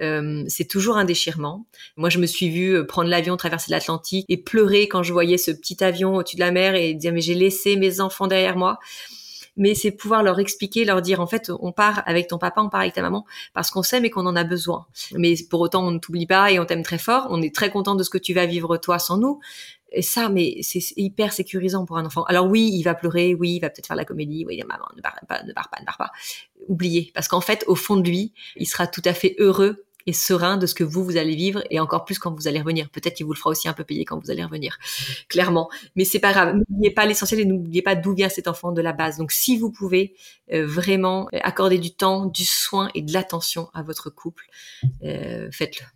[0.00, 1.66] euh, c'est toujours un déchirement.
[1.96, 5.38] Moi, je me suis vue euh, prendre l'avion, traverser l'Atlantique et pleurer quand je voyais
[5.38, 8.56] ce petit avion au-dessus de la mer et dire mais j'ai laissé mes enfants derrière
[8.56, 8.78] moi.
[9.56, 12.68] mais c'est pouvoir leur expliquer, leur dire en fait, on part avec ton papa, on
[12.68, 14.86] part avec ta maman parce qu'on sait mais qu'on en a besoin.
[15.12, 17.28] Mais pour autant, on ne t'oublie pas et on t'aime très fort.
[17.30, 19.40] On est très content de ce que tu vas vivre toi sans nous.
[19.94, 22.24] Et ça, mais c'est hyper sécurisant pour un enfant.
[22.24, 25.00] Alors oui, il va pleurer, oui, il va peut-être faire la comédie, oui, maman, ne
[25.00, 26.10] barre pas, ne barre pas, ne barre pas.
[26.68, 30.12] Oubliez, parce qu'en fait, au fond de lui, il sera tout à fait heureux et
[30.12, 32.90] serein de ce que vous, vous allez vivre et encore plus quand vous allez revenir.
[32.90, 34.78] Peut-être qu'il vous le fera aussi un peu payer quand vous allez revenir,
[35.28, 35.70] clairement.
[35.96, 36.56] Mais c'est pas grave.
[36.56, 39.18] N'oubliez pas l'essentiel et n'oubliez pas d'où vient cet enfant de la base.
[39.18, 40.14] Donc, si vous pouvez
[40.52, 44.44] euh, vraiment accorder du temps, du soin et de l'attention à votre couple,
[45.02, 45.86] euh, faites-le.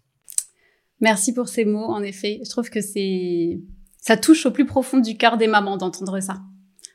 [1.00, 1.84] Merci pour ces mots.
[1.84, 3.60] En effet, je trouve que c'est,
[4.00, 6.40] ça touche au plus profond du cœur des mamans d'entendre ça.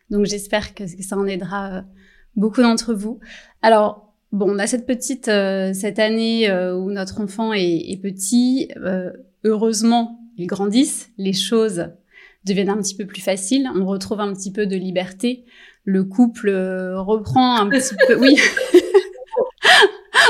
[0.10, 1.82] Donc, j'espère que ça en aidera euh,
[2.36, 3.20] beaucoup d'entre vous.
[3.62, 8.68] Alors, Bon, on a cette petite euh, cette année euh, où notre enfant est, petit.
[8.78, 9.12] Euh,
[9.44, 11.90] heureusement, ils grandissent, les choses
[12.44, 13.70] deviennent un petit peu plus faciles.
[13.76, 15.46] On retrouve un petit peu de liberté.
[15.86, 18.16] Le couple reprend un petit peu.
[18.16, 18.36] Oui.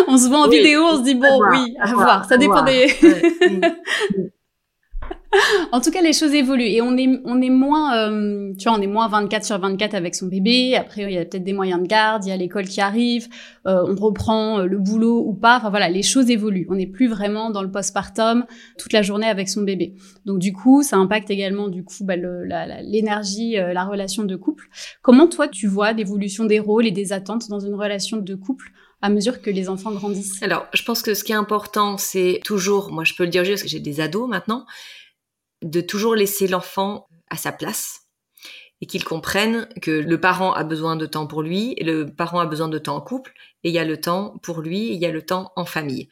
[0.09, 2.25] on se voit en vidéo, on se dit bon, oui, à, voir.
[2.25, 2.87] Ça dépend des.
[5.71, 8.77] en tout cas, les choses évoluent et on est on est moins, euh, tu vois,
[8.77, 10.75] on est moins 24 sur 24 avec son bébé.
[10.75, 13.27] Après, il y a peut-être des moyens de garde, il y a l'école qui arrive,
[13.65, 15.57] euh, on reprend euh, le boulot ou pas.
[15.57, 16.67] Enfin voilà, les choses évoluent.
[16.69, 18.45] On n'est plus vraiment dans le postpartum
[18.77, 19.95] toute la journée avec son bébé.
[20.25, 24.65] Donc du coup, ça impacte également du coup bah, l'énergie, la, la relation de couple.
[25.01, 28.71] Comment toi tu vois l'évolution des rôles et des attentes dans une relation de couple
[29.03, 30.41] à mesure que les enfants grandissent?
[30.41, 33.43] Alors, je pense que ce qui est important, c'est toujours, moi je peux le dire
[33.43, 34.65] juste parce que j'ai des ados maintenant,
[35.63, 38.01] de toujours laisser l'enfant à sa place
[38.81, 42.39] et qu'il comprenne que le parent a besoin de temps pour lui, et le parent
[42.39, 43.33] a besoin de temps en couple,
[43.63, 45.63] et il y a le temps pour lui, et il y a le temps en
[45.63, 46.09] famille.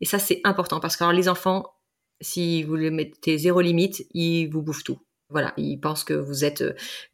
[0.00, 1.64] Et ça, c'est important parce que les enfants,
[2.20, 5.00] si vous le mettez zéro limite, ils vous bouffent tout.
[5.32, 6.62] Voilà, ils pensent que vous êtes,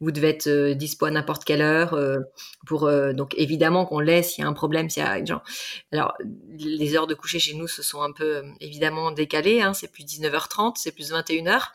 [0.01, 1.93] vous devez être euh, dispo à n'importe quelle heure.
[1.93, 2.19] Euh,
[2.67, 5.41] pour euh, donc évidemment qu'on laisse, s'il y a un problème, s'il y a genre.
[5.91, 6.13] Alors
[6.57, 9.61] les heures de coucher chez nous se sont un peu évidemment décalées.
[9.61, 11.69] Hein, c'est plus 19h30, c'est plus 21h.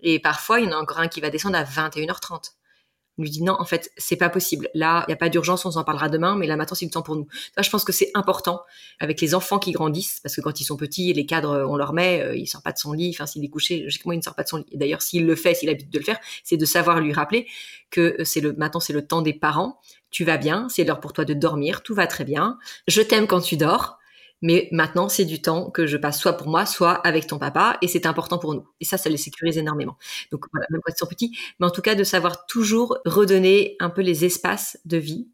[0.00, 2.52] Et parfois, il y en a encore un qui va descendre à 21h30.
[3.16, 4.68] Lui dit non, en fait, c'est pas possible.
[4.74, 6.90] Là, il n'y a pas d'urgence, on s'en parlera demain, mais là maintenant, c'est le
[6.90, 7.28] temps pour nous.
[7.60, 8.62] Je pense que c'est important
[8.98, 11.92] avec les enfants qui grandissent, parce que quand ils sont petits, les cadres, on leur
[11.92, 13.10] met, euh, il sort pas de son lit.
[13.14, 14.66] Enfin, s'il est couché, logiquement, il ne sort pas de son lit.
[14.74, 17.46] D'ailleurs, s'il le fait, s'il habite de le faire, c'est de savoir lui rappeler
[17.90, 19.80] que c'est le maintenant, c'est le temps des parents.
[20.10, 22.58] Tu vas bien, c'est l'heure pour toi de dormir, tout va très bien.
[22.88, 23.98] Je t'aime quand tu dors.
[24.44, 27.78] Mais maintenant, c'est du temps que je passe soit pour moi, soit avec ton papa,
[27.80, 28.68] et c'est important pour nous.
[28.78, 29.96] Et ça, ça les sécurise énormément.
[30.30, 33.74] Donc voilà, même quand ils sont petits, mais en tout cas de savoir toujours redonner
[33.80, 35.30] un peu les espaces de vie.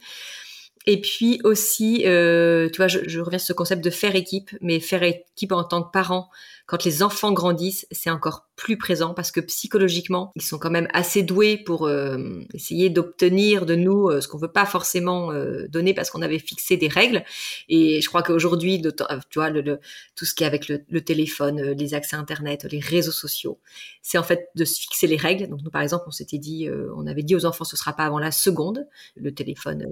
[0.86, 4.50] Et puis aussi, euh, tu vois, je, je, reviens sur ce concept de faire équipe,
[4.62, 6.30] mais faire équipe en tant que parent,
[6.70, 10.86] quand les enfants grandissent, c'est encore plus présent parce que psychologiquement, ils sont quand même
[10.92, 15.66] assez doués pour euh, essayer d'obtenir de nous euh, ce qu'on veut pas forcément euh,
[15.66, 17.24] donner parce qu'on avait fixé des règles.
[17.68, 19.80] Et je crois qu'aujourd'hui, tu vois, le,
[20.14, 23.58] tout ce qui est avec le, le, téléphone, les accès Internet, les réseaux sociaux,
[24.00, 25.48] c'est en fait de se fixer les règles.
[25.48, 28.04] Donc nous, par exemple, on s'était dit, on avait dit aux enfants, ce sera pas
[28.04, 29.84] avant la seconde, le téléphone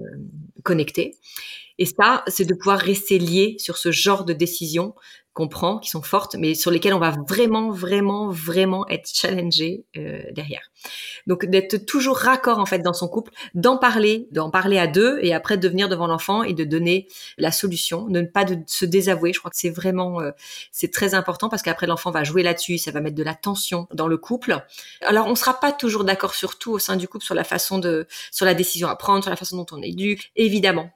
[0.63, 1.15] connecté connecté.
[1.79, 4.93] Et ça, c'est de pouvoir rester lié sur ce genre de décisions
[5.31, 9.85] qu'on prend, qui sont fortes, mais sur lesquelles on va vraiment, vraiment, vraiment être challengé
[9.95, 10.69] euh, derrière.
[11.27, 15.19] Donc d'être toujours raccord en fait dans son couple, d'en parler, d'en parler à deux,
[15.21, 17.07] et après de venir devant l'enfant et de donner
[17.37, 19.31] la solution, de ne pas se désavouer.
[19.31, 20.31] Je crois que c'est vraiment, euh,
[20.73, 23.87] c'est très important parce qu'après l'enfant va jouer là-dessus, ça va mettre de la tension
[23.93, 24.57] dans le couple.
[25.01, 27.77] Alors on sera pas toujours d'accord sur tout au sein du couple, sur la façon
[27.77, 30.91] de, sur la décision à prendre, sur la façon dont on éduque, évidemment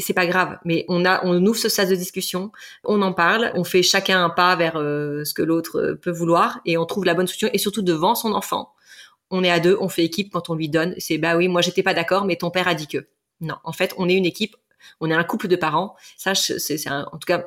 [0.00, 2.52] c'est pas grave, mais on a, on ouvre ce sas de discussion,
[2.84, 6.10] on en parle, on fait chacun un pas vers euh, ce que l'autre euh, peut
[6.10, 8.72] vouloir et on trouve la bonne solution et surtout devant son enfant.
[9.30, 10.94] On est à deux, on fait équipe quand on lui donne.
[10.98, 13.08] C'est bah oui, moi j'étais pas d'accord, mais ton père a dit que.
[13.40, 14.56] Non, en fait, on est une équipe,
[15.00, 15.96] on est un couple de parents.
[16.16, 17.46] Ça, c'est en tout cas,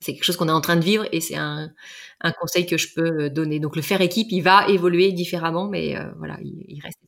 [0.00, 1.72] c'est quelque chose qu'on est en train de vivre et c'est un,
[2.20, 3.60] un, conseil que je peux euh, donner.
[3.60, 7.00] Donc le faire équipe, il va évoluer différemment, mais voilà, il, reste.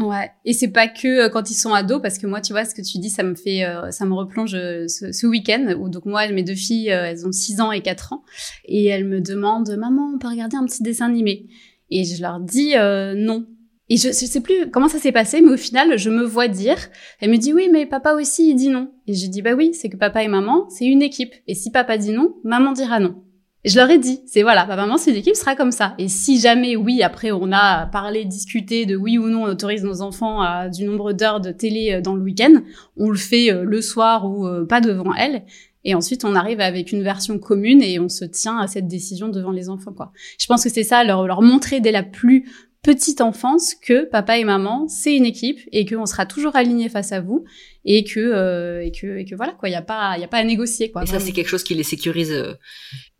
[0.00, 2.64] Ouais, et c'est pas que euh, quand ils sont ados, parce que moi, tu vois,
[2.64, 5.90] ce que tu dis, ça me fait, euh, ça me replonge euh, ce, week-end où
[5.90, 8.24] donc moi, mes deux filles, elles ont 6 ans et 4 ans,
[8.64, 11.46] et elles me demandent, maman, on peut regarder un petit dessin animé?
[11.90, 13.46] Et je leur dis non.
[13.90, 16.48] Et je, je sais plus comment ça s'est passé, mais au final, je me vois
[16.48, 16.78] dire,
[17.20, 18.90] elle me dit oui, mais papa aussi, il dit non.
[19.06, 21.34] Et je dis bah oui, c'est que papa et maman, c'est une équipe.
[21.46, 23.22] Et si papa dit non, maman dira non
[23.64, 25.94] je leur ai dit, c'est voilà, papa, maman, c'est l'équipe sera comme ça.
[25.98, 29.84] Et si jamais, oui, après, on a parlé, discuté de oui ou non, on autorise
[29.84, 32.54] nos enfants à du nombre d'heures de télé euh, dans le week-end,
[32.96, 35.44] on le fait euh, le soir ou euh, pas devant elle.
[35.84, 39.28] Et ensuite, on arrive avec une version commune et on se tient à cette décision
[39.28, 40.12] devant les enfants, quoi.
[40.38, 42.46] Je pense que c'est ça, leur, leur montrer dès la plus
[42.82, 47.12] petite enfance que papa et maman, c'est une équipe et qu'on sera toujours aligné face
[47.12, 47.44] à vous
[47.84, 50.28] et que euh, et que et que voilà quoi, il y a pas il a
[50.28, 51.04] pas à négocier quoi.
[51.04, 52.32] Et ça c'est quelque chose qui les sécurise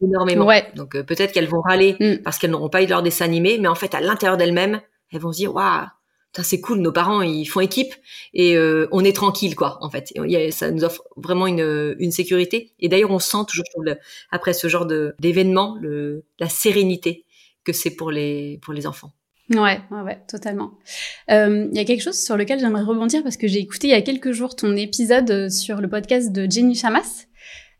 [0.03, 0.47] énormément.
[0.47, 0.67] Ouais.
[0.75, 2.23] Donc euh, peut-être qu'elles vont râler mm.
[2.23, 4.81] parce qu'elles n'auront pas eu leur dessin animé, mais en fait à l'intérieur d'elles-mêmes,
[5.13, 5.87] elles vont se dire waouh
[6.43, 7.95] c'est cool, nos parents ils font équipe
[8.33, 8.57] et
[8.91, 10.15] on est tranquille quoi en fait.
[10.51, 13.67] ça nous offre vraiment une, une sécurité et d'ailleurs on sent toujours
[14.31, 15.77] après ce genre d'événement
[16.39, 17.27] la sérénité
[17.65, 19.13] que c'est pour les pour les enfants.
[19.51, 20.73] Ouais, ouais, ouais, totalement.
[21.31, 23.91] Euh, il y a quelque chose sur lequel j'aimerais rebondir parce que j'ai écouté il
[23.91, 27.27] y a quelques jours ton épisode euh, sur le podcast de Jenny Chamas.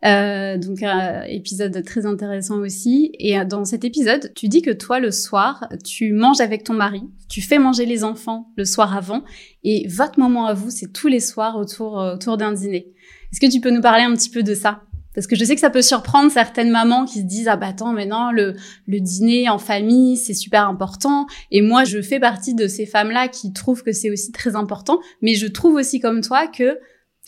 [0.05, 3.11] Euh, donc un épisode très intéressant aussi.
[3.19, 6.73] Et euh, dans cet épisode, tu dis que toi le soir, tu manges avec ton
[6.73, 9.23] mari, tu fais manger les enfants le soir avant,
[9.63, 12.87] et votre moment à vous, c'est tous les soirs autour autour d'un dîner.
[13.31, 14.81] Est-ce que tu peux nous parler un petit peu de ça?
[15.13, 17.67] Parce que je sais que ça peut surprendre certaines mamans qui se disent ah bah
[17.67, 18.55] attends maintenant le
[18.87, 23.11] le dîner en famille c'est super important et moi je fais partie de ces femmes
[23.11, 26.79] là qui trouvent que c'est aussi très important mais je trouve aussi comme toi que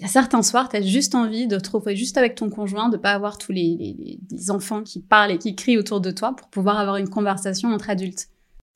[0.04, 3.14] certains soirs, tu as juste envie de te retrouver juste avec ton conjoint, de pas
[3.14, 4.20] avoir tous les,
[4.50, 7.90] enfants qui parlent et qui crient autour de toi pour pouvoir avoir une conversation entre
[7.90, 8.28] adultes.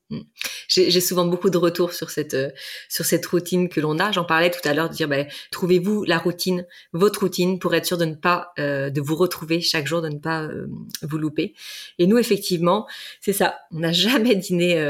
[0.08, 0.20] Mm.
[0.66, 2.50] J'ai souvent beaucoup de retours sur cette euh,
[2.88, 4.10] sur cette routine que l'on a.
[4.10, 7.86] J'en parlais tout à l'heure de dire ben, trouvez-vous la routine, votre routine pour être
[7.86, 10.66] sûr de ne pas euh, de vous retrouver chaque jour, de ne pas euh,
[11.02, 11.54] vous louper.
[11.98, 12.88] Et nous effectivement,
[13.20, 13.60] c'est ça.
[13.70, 14.80] On n'a jamais dîné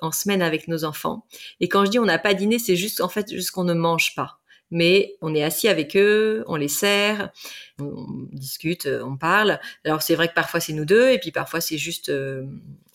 [0.00, 1.26] en semaine avec nos enfants.
[1.60, 3.74] Et quand je dis on n'a pas dîné, c'est juste en fait juste qu'on ne
[3.74, 4.38] mange pas
[4.72, 7.30] mais on est assis avec eux, on les sert,
[7.78, 9.60] on discute, on parle.
[9.84, 12.10] Alors c'est vrai que parfois c'est nous deux, et puis parfois c'est juste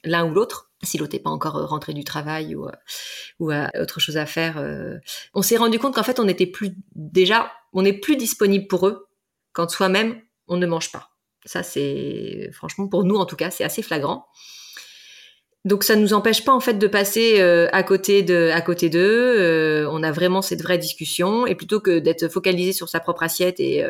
[0.04, 3.82] l'un ou l'autre si l'autre n'est pas encore euh, rentré du travail ou, euh, a
[3.82, 4.58] autre chose à faire.
[4.58, 4.98] Euh.
[5.34, 8.88] On s'est rendu compte qu'en fait, on n'était plus déjà, on n'est plus disponible pour
[8.88, 9.08] eux
[9.54, 11.10] quand soi-même on ne mange pas.
[11.46, 14.28] Ça, c'est franchement pour nous en tout cas, c'est assez flagrant.
[15.68, 18.90] Donc ça nous empêche pas en fait de passer euh, à côté de à côté
[18.90, 19.36] d'eux.
[19.38, 23.24] Euh, on a vraiment cette vraie discussion et plutôt que d'être focalisé sur sa propre
[23.24, 23.86] assiette et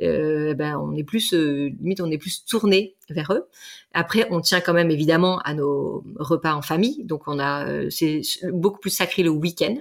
[0.00, 3.48] euh, ben on est plus limite on est plus tourné vers eux.
[3.92, 7.04] Après on tient quand même évidemment à nos repas en famille.
[7.04, 9.76] Donc on a c'est beaucoup plus sacré le week-end.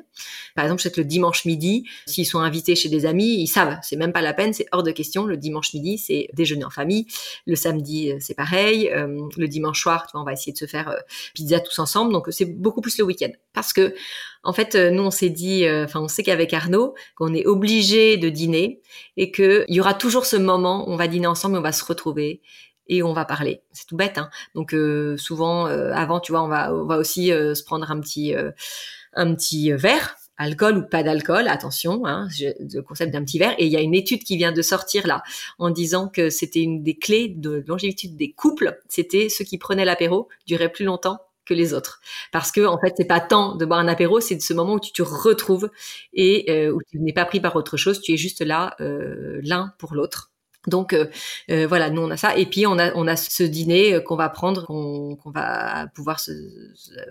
[0.55, 3.47] Par exemple, je sais que le dimanche midi, s'ils sont invités chez des amis, ils
[3.47, 5.25] savent, c'est même pas la peine, c'est hors de question.
[5.25, 7.05] Le dimanche midi, c'est déjeuner en famille.
[7.45, 8.89] Le samedi, c'est pareil.
[8.91, 10.95] le dimanche soir, on va essayer de se faire
[11.33, 12.13] pizza tous ensemble.
[12.13, 13.31] Donc c'est beaucoup plus le week-end.
[13.53, 13.93] Parce que
[14.43, 17.45] en fait, euh, nous on s'est dit, euh, enfin on sait qu'avec Arnaud, qu'on est
[17.45, 18.81] obligé de dîner
[19.17, 21.83] et qu'il y aura toujours ce moment, où on va dîner ensemble, on va se
[21.83, 22.41] retrouver
[22.89, 23.61] et on va parler.
[23.71, 24.17] C'est tout bête.
[24.17, 27.99] Hein Donc euh, souvent, avant, tu vois, on va, on va aussi se prendre un
[27.99, 28.33] petit,
[29.13, 33.55] un petit verre alcool ou pas d'alcool, attention, hein, le concept d'un petit verre.
[33.57, 35.23] Et il y a une étude qui vient de sortir là
[35.57, 39.85] en disant que c'était une des clés de longévité des couples, c'était ceux qui prenaient
[39.85, 42.01] l'apéro duraient plus longtemps que les autres.
[42.31, 44.73] Parce que en fait, c'est pas tant de boire un apéro, c'est de ce moment
[44.73, 45.69] où tu te retrouves
[46.13, 49.39] et euh, où tu n'es pas pris par autre chose, tu es juste là euh,
[49.43, 50.31] l'un pour l'autre.
[50.67, 51.05] Donc euh,
[51.49, 52.35] euh, voilà, nous on a ça.
[52.37, 56.19] Et puis on a on a ce dîner euh, qu'on va prendre, qu'on va pouvoir
[56.19, 56.31] se,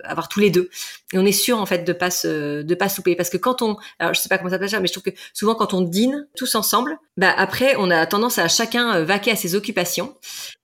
[0.03, 0.69] avoir tous les deux.
[1.13, 3.15] Et on est sûr en fait de pas se, de pas souper.
[3.15, 5.17] Parce que quand on, alors je sais pas comment ça s'appelle, mais je trouve que
[5.33, 9.35] souvent quand on dîne tous ensemble, bah après on a tendance à chacun vaquer à
[9.35, 10.15] ses occupations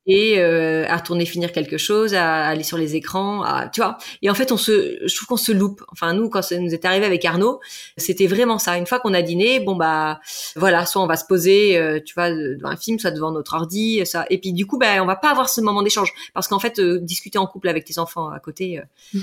[0.06, 3.98] et euh, à retourner finir quelque chose, à aller sur les écrans, à, tu vois.
[4.22, 5.84] Et en fait, on se, je trouve qu'on se loupe.
[5.92, 7.62] Enfin, nous, quand ça nous est arrivé avec Arnaud,
[7.98, 8.78] c'était vraiment ça.
[8.78, 10.20] Une fois qu'on a dîné, bon bah,
[10.56, 13.54] voilà, soit on va se poser, euh, tu vois, devant un film, soit devant notre
[13.54, 14.26] ordi, ça.
[14.30, 16.80] Et puis du coup, ben, on va pas avoir ce moment d'échange parce qu'en fait,
[16.80, 18.82] euh, discuter en couple avec tes enfants à côté,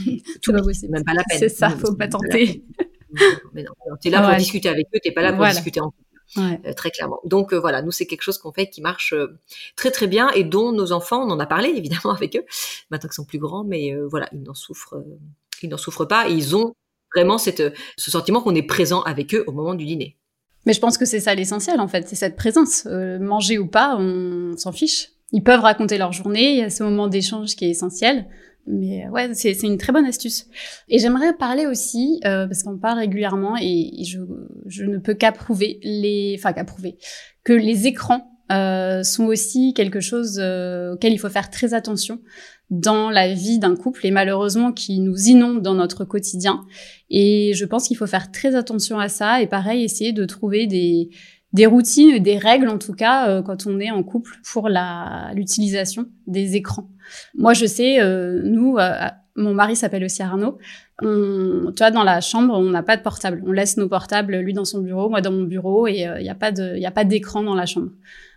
[0.43, 1.39] tout c'est même pas la peine.
[1.39, 2.64] C'est ça, faut pas tenter.
[3.53, 6.10] Mais non, t'es là pour discuter avec eux, t'es pas là pour discuter en couple.
[6.37, 7.20] Euh, très clairement.
[7.24, 9.39] Donc euh, voilà, nous c'est quelque chose qu'on fait qui marche euh,
[9.74, 12.45] très très bien et dont nos enfants, on en a parlé évidemment avec eux,
[12.91, 15.03] maintenant qu'ils sont plus grands, mais voilà, ils n'en souffrent,
[15.62, 16.28] ils n'en souffrent pas.
[16.28, 16.74] Et ils ont
[17.14, 17.62] vraiment cette,
[17.97, 20.16] ce sentiment qu'on est présent avec eux au moment du dîner.
[20.66, 22.85] Mais je pense que c'est ça l'essentiel en fait, c'est cette présence.
[22.85, 25.09] manger ou pas, on s'en fiche.
[25.33, 28.26] Ils peuvent raconter leur journée, il y a ce moment d'échange qui est essentiel.
[28.67, 30.47] Mais euh, ouais, c'est une très bonne astuce.
[30.89, 34.19] Et j'aimerais parler aussi, euh, parce qu'on parle régulièrement et, je,
[34.67, 36.97] je, ne peux qu'approuver les, enfin qu'approuver,
[37.45, 42.21] que les écrans euh, sont aussi quelque chose euh, auquel il faut faire très attention
[42.69, 46.65] dans la vie d'un couple et malheureusement qui nous inonde dans notre quotidien.
[47.11, 50.67] Et je pense qu'il faut faire très attention à ça et pareil, essayer de trouver
[50.67, 51.11] des
[51.53, 55.31] des routines, des règles en tout cas euh, quand on est en couple pour la
[55.35, 56.89] l'utilisation des écrans.
[57.35, 58.93] Moi je sais, euh, nous, euh,
[59.37, 60.59] mon mari s'appelle aussi Arnaud.
[61.03, 63.43] On, tu vois, dans la chambre, on n'a pas de portable.
[63.47, 66.31] On laisse nos portables, lui dans son bureau, moi dans mon bureau, et il n'y
[66.31, 67.91] a pas de, il a pas d'écran dans la chambre.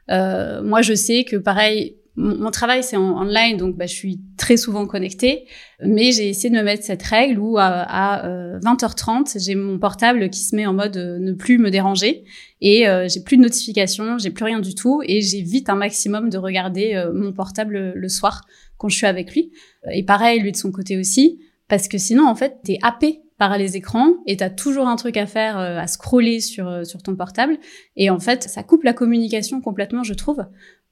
[0.09, 4.55] moi je sais que pareil, mon, travail c'est en online, donc bah, je suis très
[4.55, 5.45] souvent connectée,
[5.83, 8.23] mais j'ai essayé de me mettre cette règle où à,
[8.61, 12.23] 20h30 euh, j'ai mon portable qui se met en mode euh, ne plus me déranger
[12.61, 16.29] et euh, j'ai plus de notifications, j'ai plus rien du tout et j'évite un maximum
[16.29, 18.41] de regarder mon portable le soir
[18.77, 19.51] quand je suis avec lui.
[19.91, 23.57] Et pareil lui de son côté aussi, parce que sinon en fait t'es happé par
[23.57, 27.15] les écrans et tu as toujours un truc à faire, à scroller sur, sur ton
[27.15, 27.57] portable.
[27.97, 30.45] Et en fait, ça coupe la communication complètement, je trouve.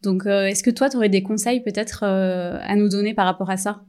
[0.03, 3.25] Donc, euh, est-ce que toi, tu aurais des conseils peut-être euh, à nous donner par
[3.25, 3.83] rapport à ça?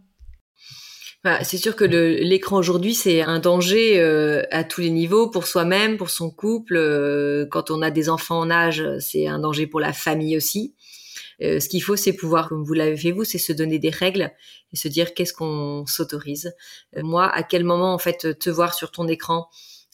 [1.25, 5.47] Bah, c'est sûr que l'écran aujourd'hui, c'est un danger euh, à tous les niveaux, pour
[5.47, 6.75] soi-même, pour son couple.
[7.51, 10.75] quand on a des enfants en âge, c'est un danger pour la famille aussi.
[11.41, 14.33] ce qu'il faut, c'est pouvoir, comme vous l'avez fait vous, c'est se donner des règles
[14.73, 16.55] et se dire qu'est-ce qu'on s'autorise.
[16.97, 19.49] moi, à quel moment, en fait, te voir sur ton écran,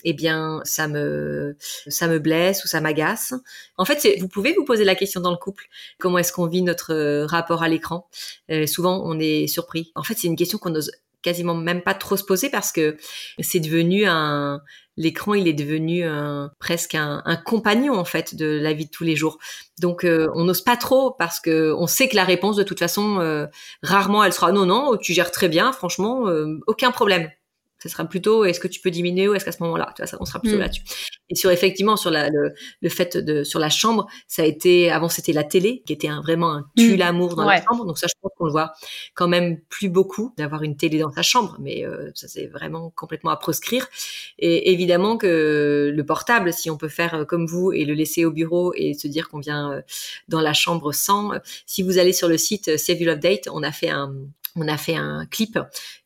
[0.04, 1.56] eh bien, ça me,
[1.88, 3.34] ça me blesse ou ça m'agace.
[3.76, 5.66] En fait, vous pouvez vous poser la question dans le couple.
[5.98, 8.08] Comment est-ce qu'on vit notre euh, rapport à l'écran?
[8.50, 9.90] Euh, Souvent, on est surpris.
[9.94, 12.96] En fait, c'est une question qu'on n'ose quasiment même pas trop se poser parce que
[13.40, 14.60] c'est devenu un,
[14.96, 19.02] l'écran, il est devenu un, presque un, compagnon en fait de la vie de tous
[19.02, 19.38] les jours.
[19.80, 22.78] Donc euh, on n'ose pas trop parce que on sait que la réponse de toute
[22.78, 23.48] façon
[23.82, 26.26] rarement elle sera non non tu gères très bien franchement
[26.68, 27.28] aucun problème
[27.80, 30.06] ce sera plutôt est-ce que tu peux diminuer ou est-ce qu'à ce, moment-là tu vois
[30.06, 30.60] ça on sera plutôt mm.
[30.60, 30.82] là-dessus.
[31.30, 34.90] Et sur effectivement sur la, le, le, fait de sur la chambre ça a été
[34.90, 36.98] avant c'était la télé qui était un, vraiment un tue mm.
[36.98, 37.84] l'amour dans la chambre.
[37.84, 38.72] Donc ça je pense qu'on le voit
[39.14, 41.56] quand même plus beaucoup d'avoir une télé dans sa chambre.
[41.60, 43.86] Mais euh, ça c'est vraiment complètement à proscrire.
[44.38, 48.24] Et évidemment que le portable si on peut faire euh, comme vous et le laisser
[48.24, 49.82] au bureau et se dire qu'on vient euh,
[50.28, 51.32] dans la chambre sans
[51.66, 54.14] si vous allez sur le site Save Your Love Date on a fait un
[54.58, 55.58] on a fait un clip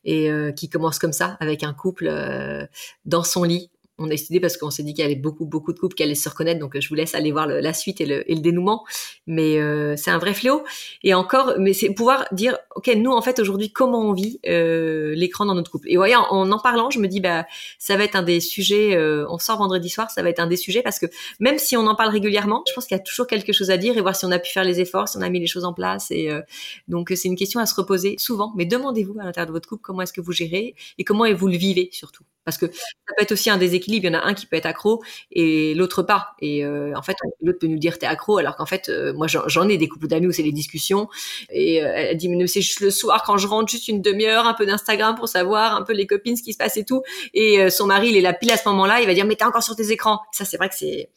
[0.05, 2.65] et euh, qui commence comme ça avec un couple euh,
[3.05, 3.69] dans son lit
[3.99, 6.03] on a décidé parce qu'on s'est dit qu'il y avait beaucoup beaucoup de couples qui
[6.03, 8.83] allaient se reconnaître donc je vous laisse aller voir la suite et le, dénouement.
[9.27, 10.63] Mais euh, c'est un vrai fléau.
[11.03, 15.13] Et encore mais c'est pouvoir dire ok nous en fait aujourd'hui comment on vit euh,
[15.15, 15.89] l'écran dans notre couple.
[15.89, 17.45] Et voyez en, en parlant je me dis bah
[17.77, 20.47] ça va être un des sujets euh, on sort vendredi soir ça va être un
[20.47, 21.05] des sujets parce que
[21.39, 23.77] même si on en parle régulièrement je pense qu'il y a toujours quelque chose à
[23.77, 25.47] dire et voir si on a pu faire les efforts si on a mis les
[25.47, 26.29] choses en place et
[26.87, 28.53] donc c'est une question à se reposer souvent.
[28.55, 31.47] Mais demandez-vous à l'intérieur de votre couple comment est-ce que vous gérez et comment vous
[31.47, 34.05] le vivez surtout parce que ça peut être aussi un déséquilibre.
[34.05, 36.31] Il y en a un qui peut être accro et l'autre pas.
[36.39, 39.27] Et euh, en fait, l'autre peut nous dire t'es accro, alors qu'en fait, euh, moi
[39.27, 41.09] j'en ai des couples d'amis où c'est des discussions.
[41.49, 44.45] Et euh, elle dit mais c'est juste le soir quand je rentre, juste une demi-heure,
[44.45, 47.03] un peu d'Instagram pour savoir un peu les copines, ce qui se passe et tout.
[47.33, 49.45] Et son mari, il est là pile à ce moment-là, il va dire mais t'es
[49.45, 50.19] encore sur tes écrans.
[50.31, 51.09] Ça c'est vrai que c'est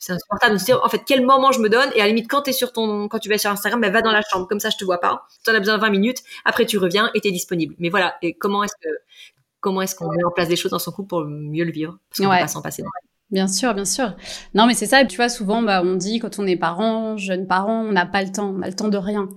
[0.00, 2.08] c'est insupportable de se dire en fait quel moment je me donne et à la
[2.08, 4.48] limite quand t'es sur ton quand tu vas sur Instagram ben va dans la chambre
[4.48, 6.78] comme ça je te vois pas tu en as besoin de 20 minutes après tu
[6.78, 8.88] reviens et t'es disponible mais voilà et comment est-ce que
[9.60, 11.98] comment est-ce qu'on met en place des choses dans son couple pour mieux le vivre
[12.08, 12.82] parce qu'on peut pas s'en passer.
[13.30, 14.16] Bien sûr, bien sûr.
[14.54, 15.04] Non, mais c'est ça.
[15.04, 18.24] Tu vois, souvent, bah, on dit quand on est parent, jeune parent, on n'a pas
[18.24, 19.28] le temps, on a le temps de rien.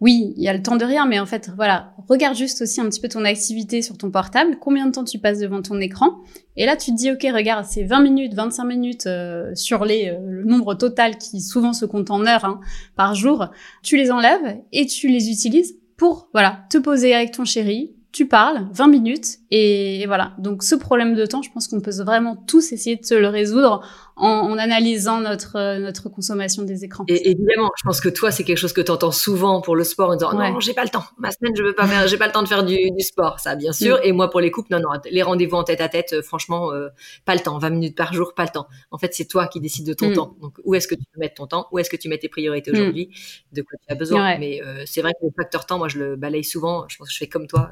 [0.00, 2.82] Oui, il y a le temps de rien, mais en fait, voilà, regarde juste aussi
[2.82, 5.80] un petit peu ton activité sur ton portable, combien de temps tu passes devant ton
[5.80, 6.18] écran,
[6.56, 10.10] et là tu te dis, ok, regarde, c'est 20 minutes, 25 minutes euh, sur les,
[10.10, 12.60] euh, le nombre total qui souvent se compte en heures hein,
[12.94, 13.46] par jour,
[13.82, 18.26] tu les enlèves et tu les utilises pour, voilà, te poser avec ton chéri, tu
[18.26, 20.32] parles 20 minutes et, voilà.
[20.38, 23.28] Donc ce problème de temps, je pense qu'on peut vraiment tous essayer de se le
[23.28, 23.82] résoudre
[24.16, 27.04] en, analysant notre euh, notre consommation des écrans.
[27.08, 29.84] Et évidemment, je pense que toi, c'est quelque chose que tu entends souvent pour le
[29.84, 31.04] sport en disant non, j'ai pas le temps.
[31.18, 33.54] Ma semaine, je veux pas faire, j'ai pas le temps de faire du, sport, ça
[33.56, 33.96] bien sûr.
[33.96, 34.04] Mm.
[34.04, 36.88] Et moi, pour les couples, non, non, les rendez-vous en tête à tête, franchement, euh,
[37.24, 37.58] pas le temps.
[37.58, 38.66] 20 minutes par jour, pas le temps.
[38.90, 40.14] En fait, c'est toi qui décides de ton mm.
[40.14, 40.36] temps.
[40.40, 41.68] Donc, où est-ce que tu peux mettre ton temps?
[41.72, 42.74] Où est-ce que tu mets tes priorités mm.
[42.74, 43.10] aujourd'hui?
[43.52, 44.38] De quoi tu as besoin?
[44.38, 46.86] Mais euh, c'est vrai que le facteur temps, moi, je le balaye souvent.
[46.88, 47.70] Je pense que je fais comme toi.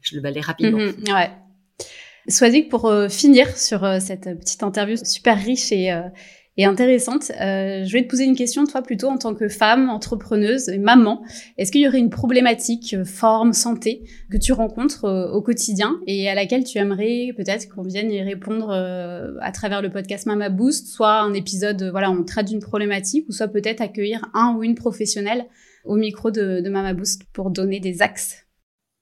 [0.00, 0.78] Je le balaye rapidement.
[0.78, 1.14] Mm-hmm.
[1.14, 1.30] ouais.
[2.28, 6.02] Swazik, pour euh, finir sur euh, cette petite interview super riche et, euh,
[6.56, 10.70] et intéressante, je vais te poser une question, toi plutôt en tant que femme, entrepreneuse
[10.70, 11.22] et maman.
[11.58, 15.04] Est-ce qu'il y aurait une problématique forme, santé que tu rencontres
[15.34, 19.90] au quotidien et à laquelle tu aimerais peut-être qu'on vienne y répondre à travers le
[19.90, 24.24] podcast Mama Boost, soit un épisode, voilà, on traite d'une problématique, ou soit peut-être accueillir
[24.32, 25.44] un ou une professionnelle
[25.84, 28.45] au micro de, de Mama Boost pour donner des axes?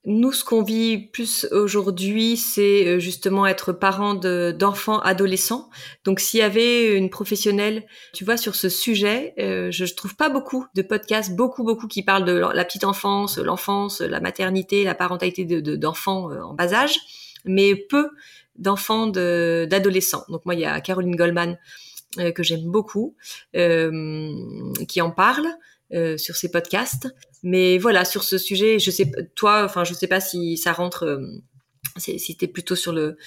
[0.05, 5.69] Nous, ce qu'on vit plus aujourd'hui, c'est euh, justement être parent d'enfants adolescents.
[6.03, 7.83] Donc, s'il y avait une professionnelle,
[8.13, 11.87] tu vois, sur ce sujet, euh, je, je trouve pas beaucoup de podcasts, beaucoup, beaucoup
[11.87, 16.53] qui parlent de la petite enfance, l'enfance, la maternité, la parentalité d'enfants de, euh, en
[16.53, 16.99] bas âge,
[17.43, 18.09] mais peu
[18.57, 20.25] d'enfants d'adolescents.
[20.29, 21.57] Donc, moi, il y a Caroline Goldman
[22.33, 23.15] que j'aime beaucoup,
[23.53, 25.47] qui en parle.
[25.93, 27.07] Euh, sur ces podcasts.
[27.43, 31.05] Mais voilà, sur ce sujet, je sais toi, enfin, je sais pas si ça rentre.
[31.05, 31.19] Euh,
[31.97, 33.17] si t'es plutôt sur le,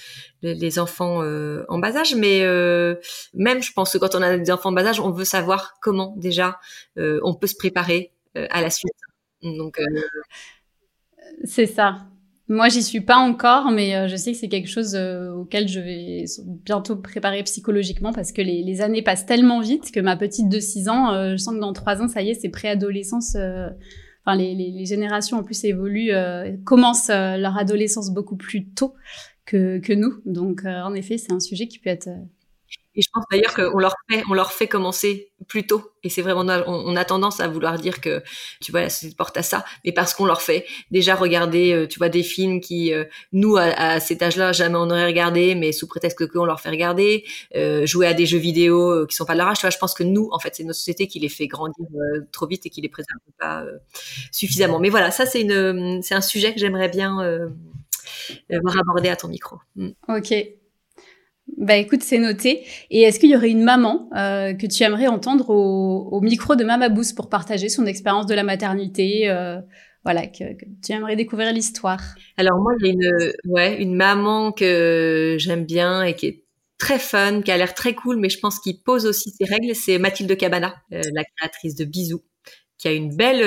[0.41, 2.41] les enfants euh, en bas âge, mais
[3.33, 5.79] même je pense que quand on a des enfants en bas âge, on veut savoir
[5.81, 6.59] comment déjà
[6.97, 8.93] on peut se préparer à la suite.
[9.41, 9.79] Donc
[11.45, 12.05] c'est ça.
[12.51, 15.67] Moi, j'y suis pas encore, mais euh, je sais que c'est quelque chose euh, auquel
[15.67, 16.25] je vais
[16.65, 20.59] bientôt préparer psychologiquement parce que les, les, années passent tellement vite que ma petite de
[20.59, 23.35] 6 ans, euh, je sens que dans 3 ans, ça y est, c'est préadolescence.
[23.35, 26.11] Enfin, les, les, les, générations en plus évoluent,
[26.65, 28.95] commencent leur adolescence beaucoup plus tôt
[29.45, 30.15] que, que nous.
[30.25, 32.09] Donc, en effet, c'est un sujet qui peut être
[32.95, 35.91] et je pense d'ailleurs qu'on leur fait, on leur fait commencer plus tôt.
[36.03, 38.23] Et c'est vraiment, on, a tendance à vouloir dire que,
[38.61, 41.87] tu vois, la société porte à ça, mais parce qu'on leur fait déjà regarder, euh,
[41.87, 45.71] tu vois, des films qui, euh, nous, à, cet âge-là, jamais on aurait regardé, mais
[45.71, 47.25] sous prétexte qu'on leur fait regarder,
[47.55, 49.57] euh, jouer à des jeux vidéo qui sont pas de leur âge.
[49.57, 51.85] Tu vois, je pense que nous, en fait, c'est notre société qui les fait grandir
[52.31, 53.65] trop vite et qui les préserve pas
[54.31, 54.79] suffisamment.
[54.79, 57.15] Mais voilà, ça, c'est une, c'est un sujet que j'aimerais bien
[58.49, 59.57] voir abordé à ton micro.
[59.75, 59.89] Mm.
[60.07, 60.33] Ok.
[61.57, 62.65] Bah écoute, c'est noté.
[62.89, 66.63] Et est-ce qu'il y aurait une maman euh, que tu aimerais entendre au, micro de
[66.63, 69.59] Mama Boost pour partager son expérience de la maternité euh,
[70.03, 70.43] Voilà, que,
[70.85, 72.01] tu aimerais découvrir l'histoire?
[72.37, 76.43] Alors moi, a une, ouais, une maman que j'aime bien et qui est
[76.77, 79.75] très fun, qui a l'air très cool, mais je pense qu'il pose aussi ses règles.
[79.75, 82.23] C'est Mathilde Cabana, euh, la créatrice de Bisous
[82.77, 83.43] qui a une belle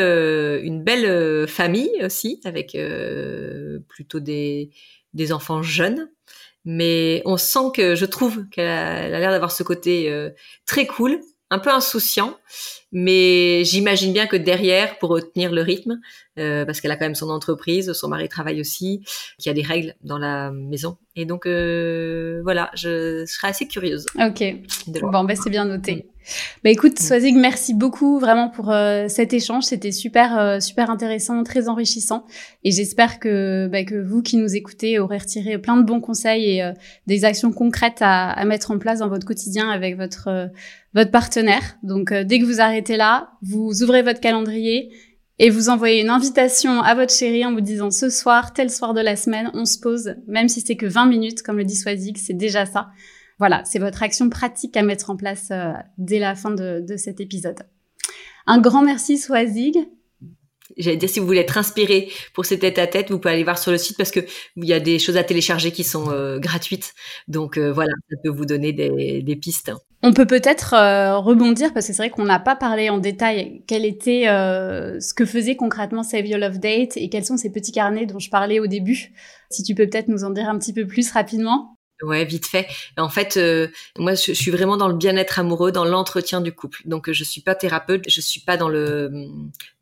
[0.62, 2.76] une belle famille aussi avec
[3.88, 4.68] plutôt des
[5.14, 6.10] des enfants jeunes
[6.64, 10.30] mais on sent que je trouve qu'elle a l'air d'avoir ce côté euh,
[10.66, 12.38] très cool, un peu insouciant,
[12.92, 16.00] mais j'imagine bien que derrière, pour retenir le rythme,
[16.38, 19.02] euh, parce qu'elle a quand même son entreprise, son mari travaille aussi,
[19.38, 23.66] qu'il y a des règles dans la maison, et donc euh, voilà, je, serais assez
[23.66, 24.06] curieuse.
[24.18, 24.44] Ok,
[24.88, 26.06] bon, ben c'est bien noté.
[26.62, 27.04] Bah écoute, mm.
[27.04, 29.64] Swazig, merci beaucoup vraiment pour euh, cet échange.
[29.64, 32.24] C'était super, euh, super intéressant, très enrichissant.
[32.64, 36.56] Et j'espère que, bah, que vous qui nous écoutez aurez retiré plein de bons conseils
[36.56, 36.72] et euh,
[37.06, 40.50] des actions concrètes à, à, mettre en place dans votre quotidien avec votre,
[40.94, 41.76] votre partenaire.
[41.82, 44.90] Donc dès que vous arrêtez là, vous ouvrez votre calendrier
[45.38, 48.94] et vous envoyez une invitation à votre chérie en vous disant ce soir, tel soir
[48.94, 51.76] de la semaine, on se pose, même si c'est que 20 minutes, comme le dit
[51.76, 52.90] Swazig, c'est déjà ça.
[53.38, 57.20] Voilà, c'est votre action pratique à mettre en place euh, dès la fin de, cet
[57.20, 57.58] épisode.
[58.46, 59.76] Un grand merci Swazig.
[60.76, 63.44] J'allais dire, si vous voulez être inspiré pour ces tête à tête, vous pouvez aller
[63.44, 64.20] voir sur le site parce que
[64.54, 66.94] il y a des choses à télécharger qui sont euh, gratuites.
[67.26, 69.72] Donc euh, voilà, ça peut vous donner des, pistes.
[70.04, 70.74] On peut peut-être
[71.18, 75.24] rebondir parce que c'est vrai qu'on n'a pas parlé en détail quel était ce que
[75.24, 78.58] faisait concrètement Save Your Love Date et quels sont ces petits carnets dont je parlais
[78.58, 79.12] au début.
[79.50, 81.78] Si tu peux peut-être nous en dire un petit peu plus rapidement.
[82.02, 82.66] Ouais, vite fait.
[82.96, 86.82] En fait, euh, moi, je, suis vraiment dans le bien-être amoureux, dans l'entretien du couple.
[86.84, 89.28] Donc, je suis pas thérapeute, je suis pas dans le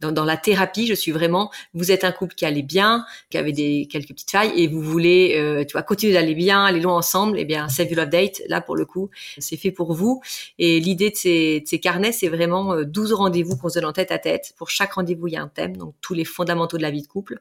[0.00, 0.86] dans, dans, la thérapie.
[0.86, 1.50] Je suis vraiment.
[1.72, 4.82] Vous êtes un couple qui allait bien, qui avait des quelques petites failles, et vous
[4.82, 7.38] voulez, euh, tu vois, continuer d'aller bien, aller loin ensemble.
[7.38, 9.08] Eh bien, Save Your Love Date, là pour le coup,
[9.38, 10.20] c'est fait pour vous.
[10.58, 13.88] Et l'idée de ces, de ces carnets, c'est vraiment 12 euh, rendez-vous qu'on se donne
[13.88, 14.52] en tête à tête.
[14.58, 17.02] Pour chaque rendez-vous, il y a un thème, donc tous les fondamentaux de la vie
[17.02, 17.40] de couple.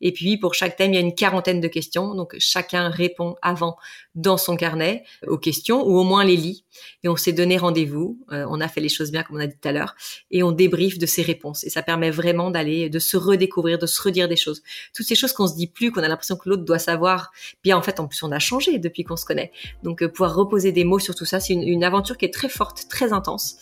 [0.00, 2.14] Et puis, pour chaque thème, il y a une quarantaine de questions.
[2.14, 3.76] Donc, chacun répond avant
[4.14, 6.64] dans son carnet aux questions ou au moins les lit.
[7.02, 8.18] Et on s'est donné rendez-vous.
[8.32, 9.94] Euh, on a fait les choses bien, comme on a dit tout à l'heure.
[10.30, 11.64] Et on débriefe de ses réponses.
[11.64, 14.62] Et ça permet vraiment d'aller, de se redécouvrir, de se redire des choses.
[14.94, 17.32] Toutes ces choses qu'on se dit plus, qu'on a l'impression que l'autre doit savoir.
[17.62, 19.52] Bien, en fait, en plus, on a changé depuis qu'on se connaît.
[19.82, 22.32] Donc, euh, pouvoir reposer des mots sur tout ça, c'est une, une, aventure qui est
[22.32, 23.56] très forte, très intense.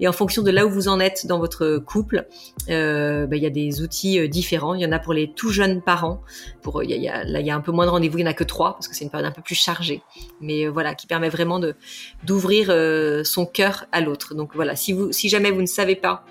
[0.00, 2.26] Et en fonction de là où vous en êtes dans votre couple,
[2.70, 4.74] euh, bah, il y a des outils euh, différents.
[4.74, 6.22] Il y en a pour les tout jeunes parents.
[6.62, 8.18] Pour, y a, là, il y a un peu moins de rendez-vous.
[8.18, 9.97] Il y en a que trois parce que c'est une période un peu plus chargée.
[10.40, 11.60] Mais voilà, qui permet vraiment
[12.24, 14.34] d'ouvrir euh, son cœur à l'autre.
[14.34, 16.24] Donc voilà, si vous, si jamais vous ne savez pas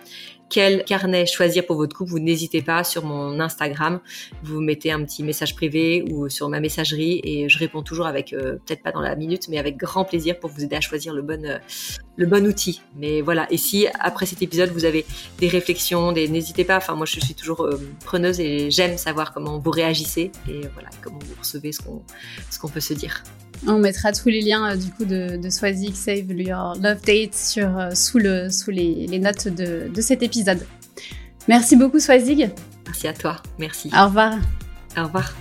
[0.49, 3.99] quel carnet choisir pour votre couple, vous n'hésitez pas sur mon Instagram,
[4.43, 8.33] vous mettez un petit message privé ou sur ma messagerie et je réponds toujours avec
[8.33, 11.13] euh, peut-être pas dans la minute mais avec grand plaisir pour vous aider à choisir
[11.13, 11.57] le bon euh,
[12.15, 12.81] le bon outil.
[12.95, 15.05] Mais voilà, et si après cet épisode vous avez
[15.39, 17.69] des réflexions, des n'hésitez pas, enfin moi je suis toujours
[18.05, 22.01] preneuse et j'aime savoir comment vous réagissez et voilà, comment vous recevez ce qu'on
[22.49, 23.23] ce qu'on peut se dire.
[23.65, 27.33] On mettra tous les liens euh, du coup de, de Swazik Save Your Love Date
[27.33, 30.65] sur, euh, sous, le, sous les, notes de, de, cet épisode.
[31.47, 32.49] Merci beaucoup Swazig.
[32.85, 33.89] Merci à toi, merci.
[33.97, 34.35] Au revoir.
[34.97, 35.33] Au revoir.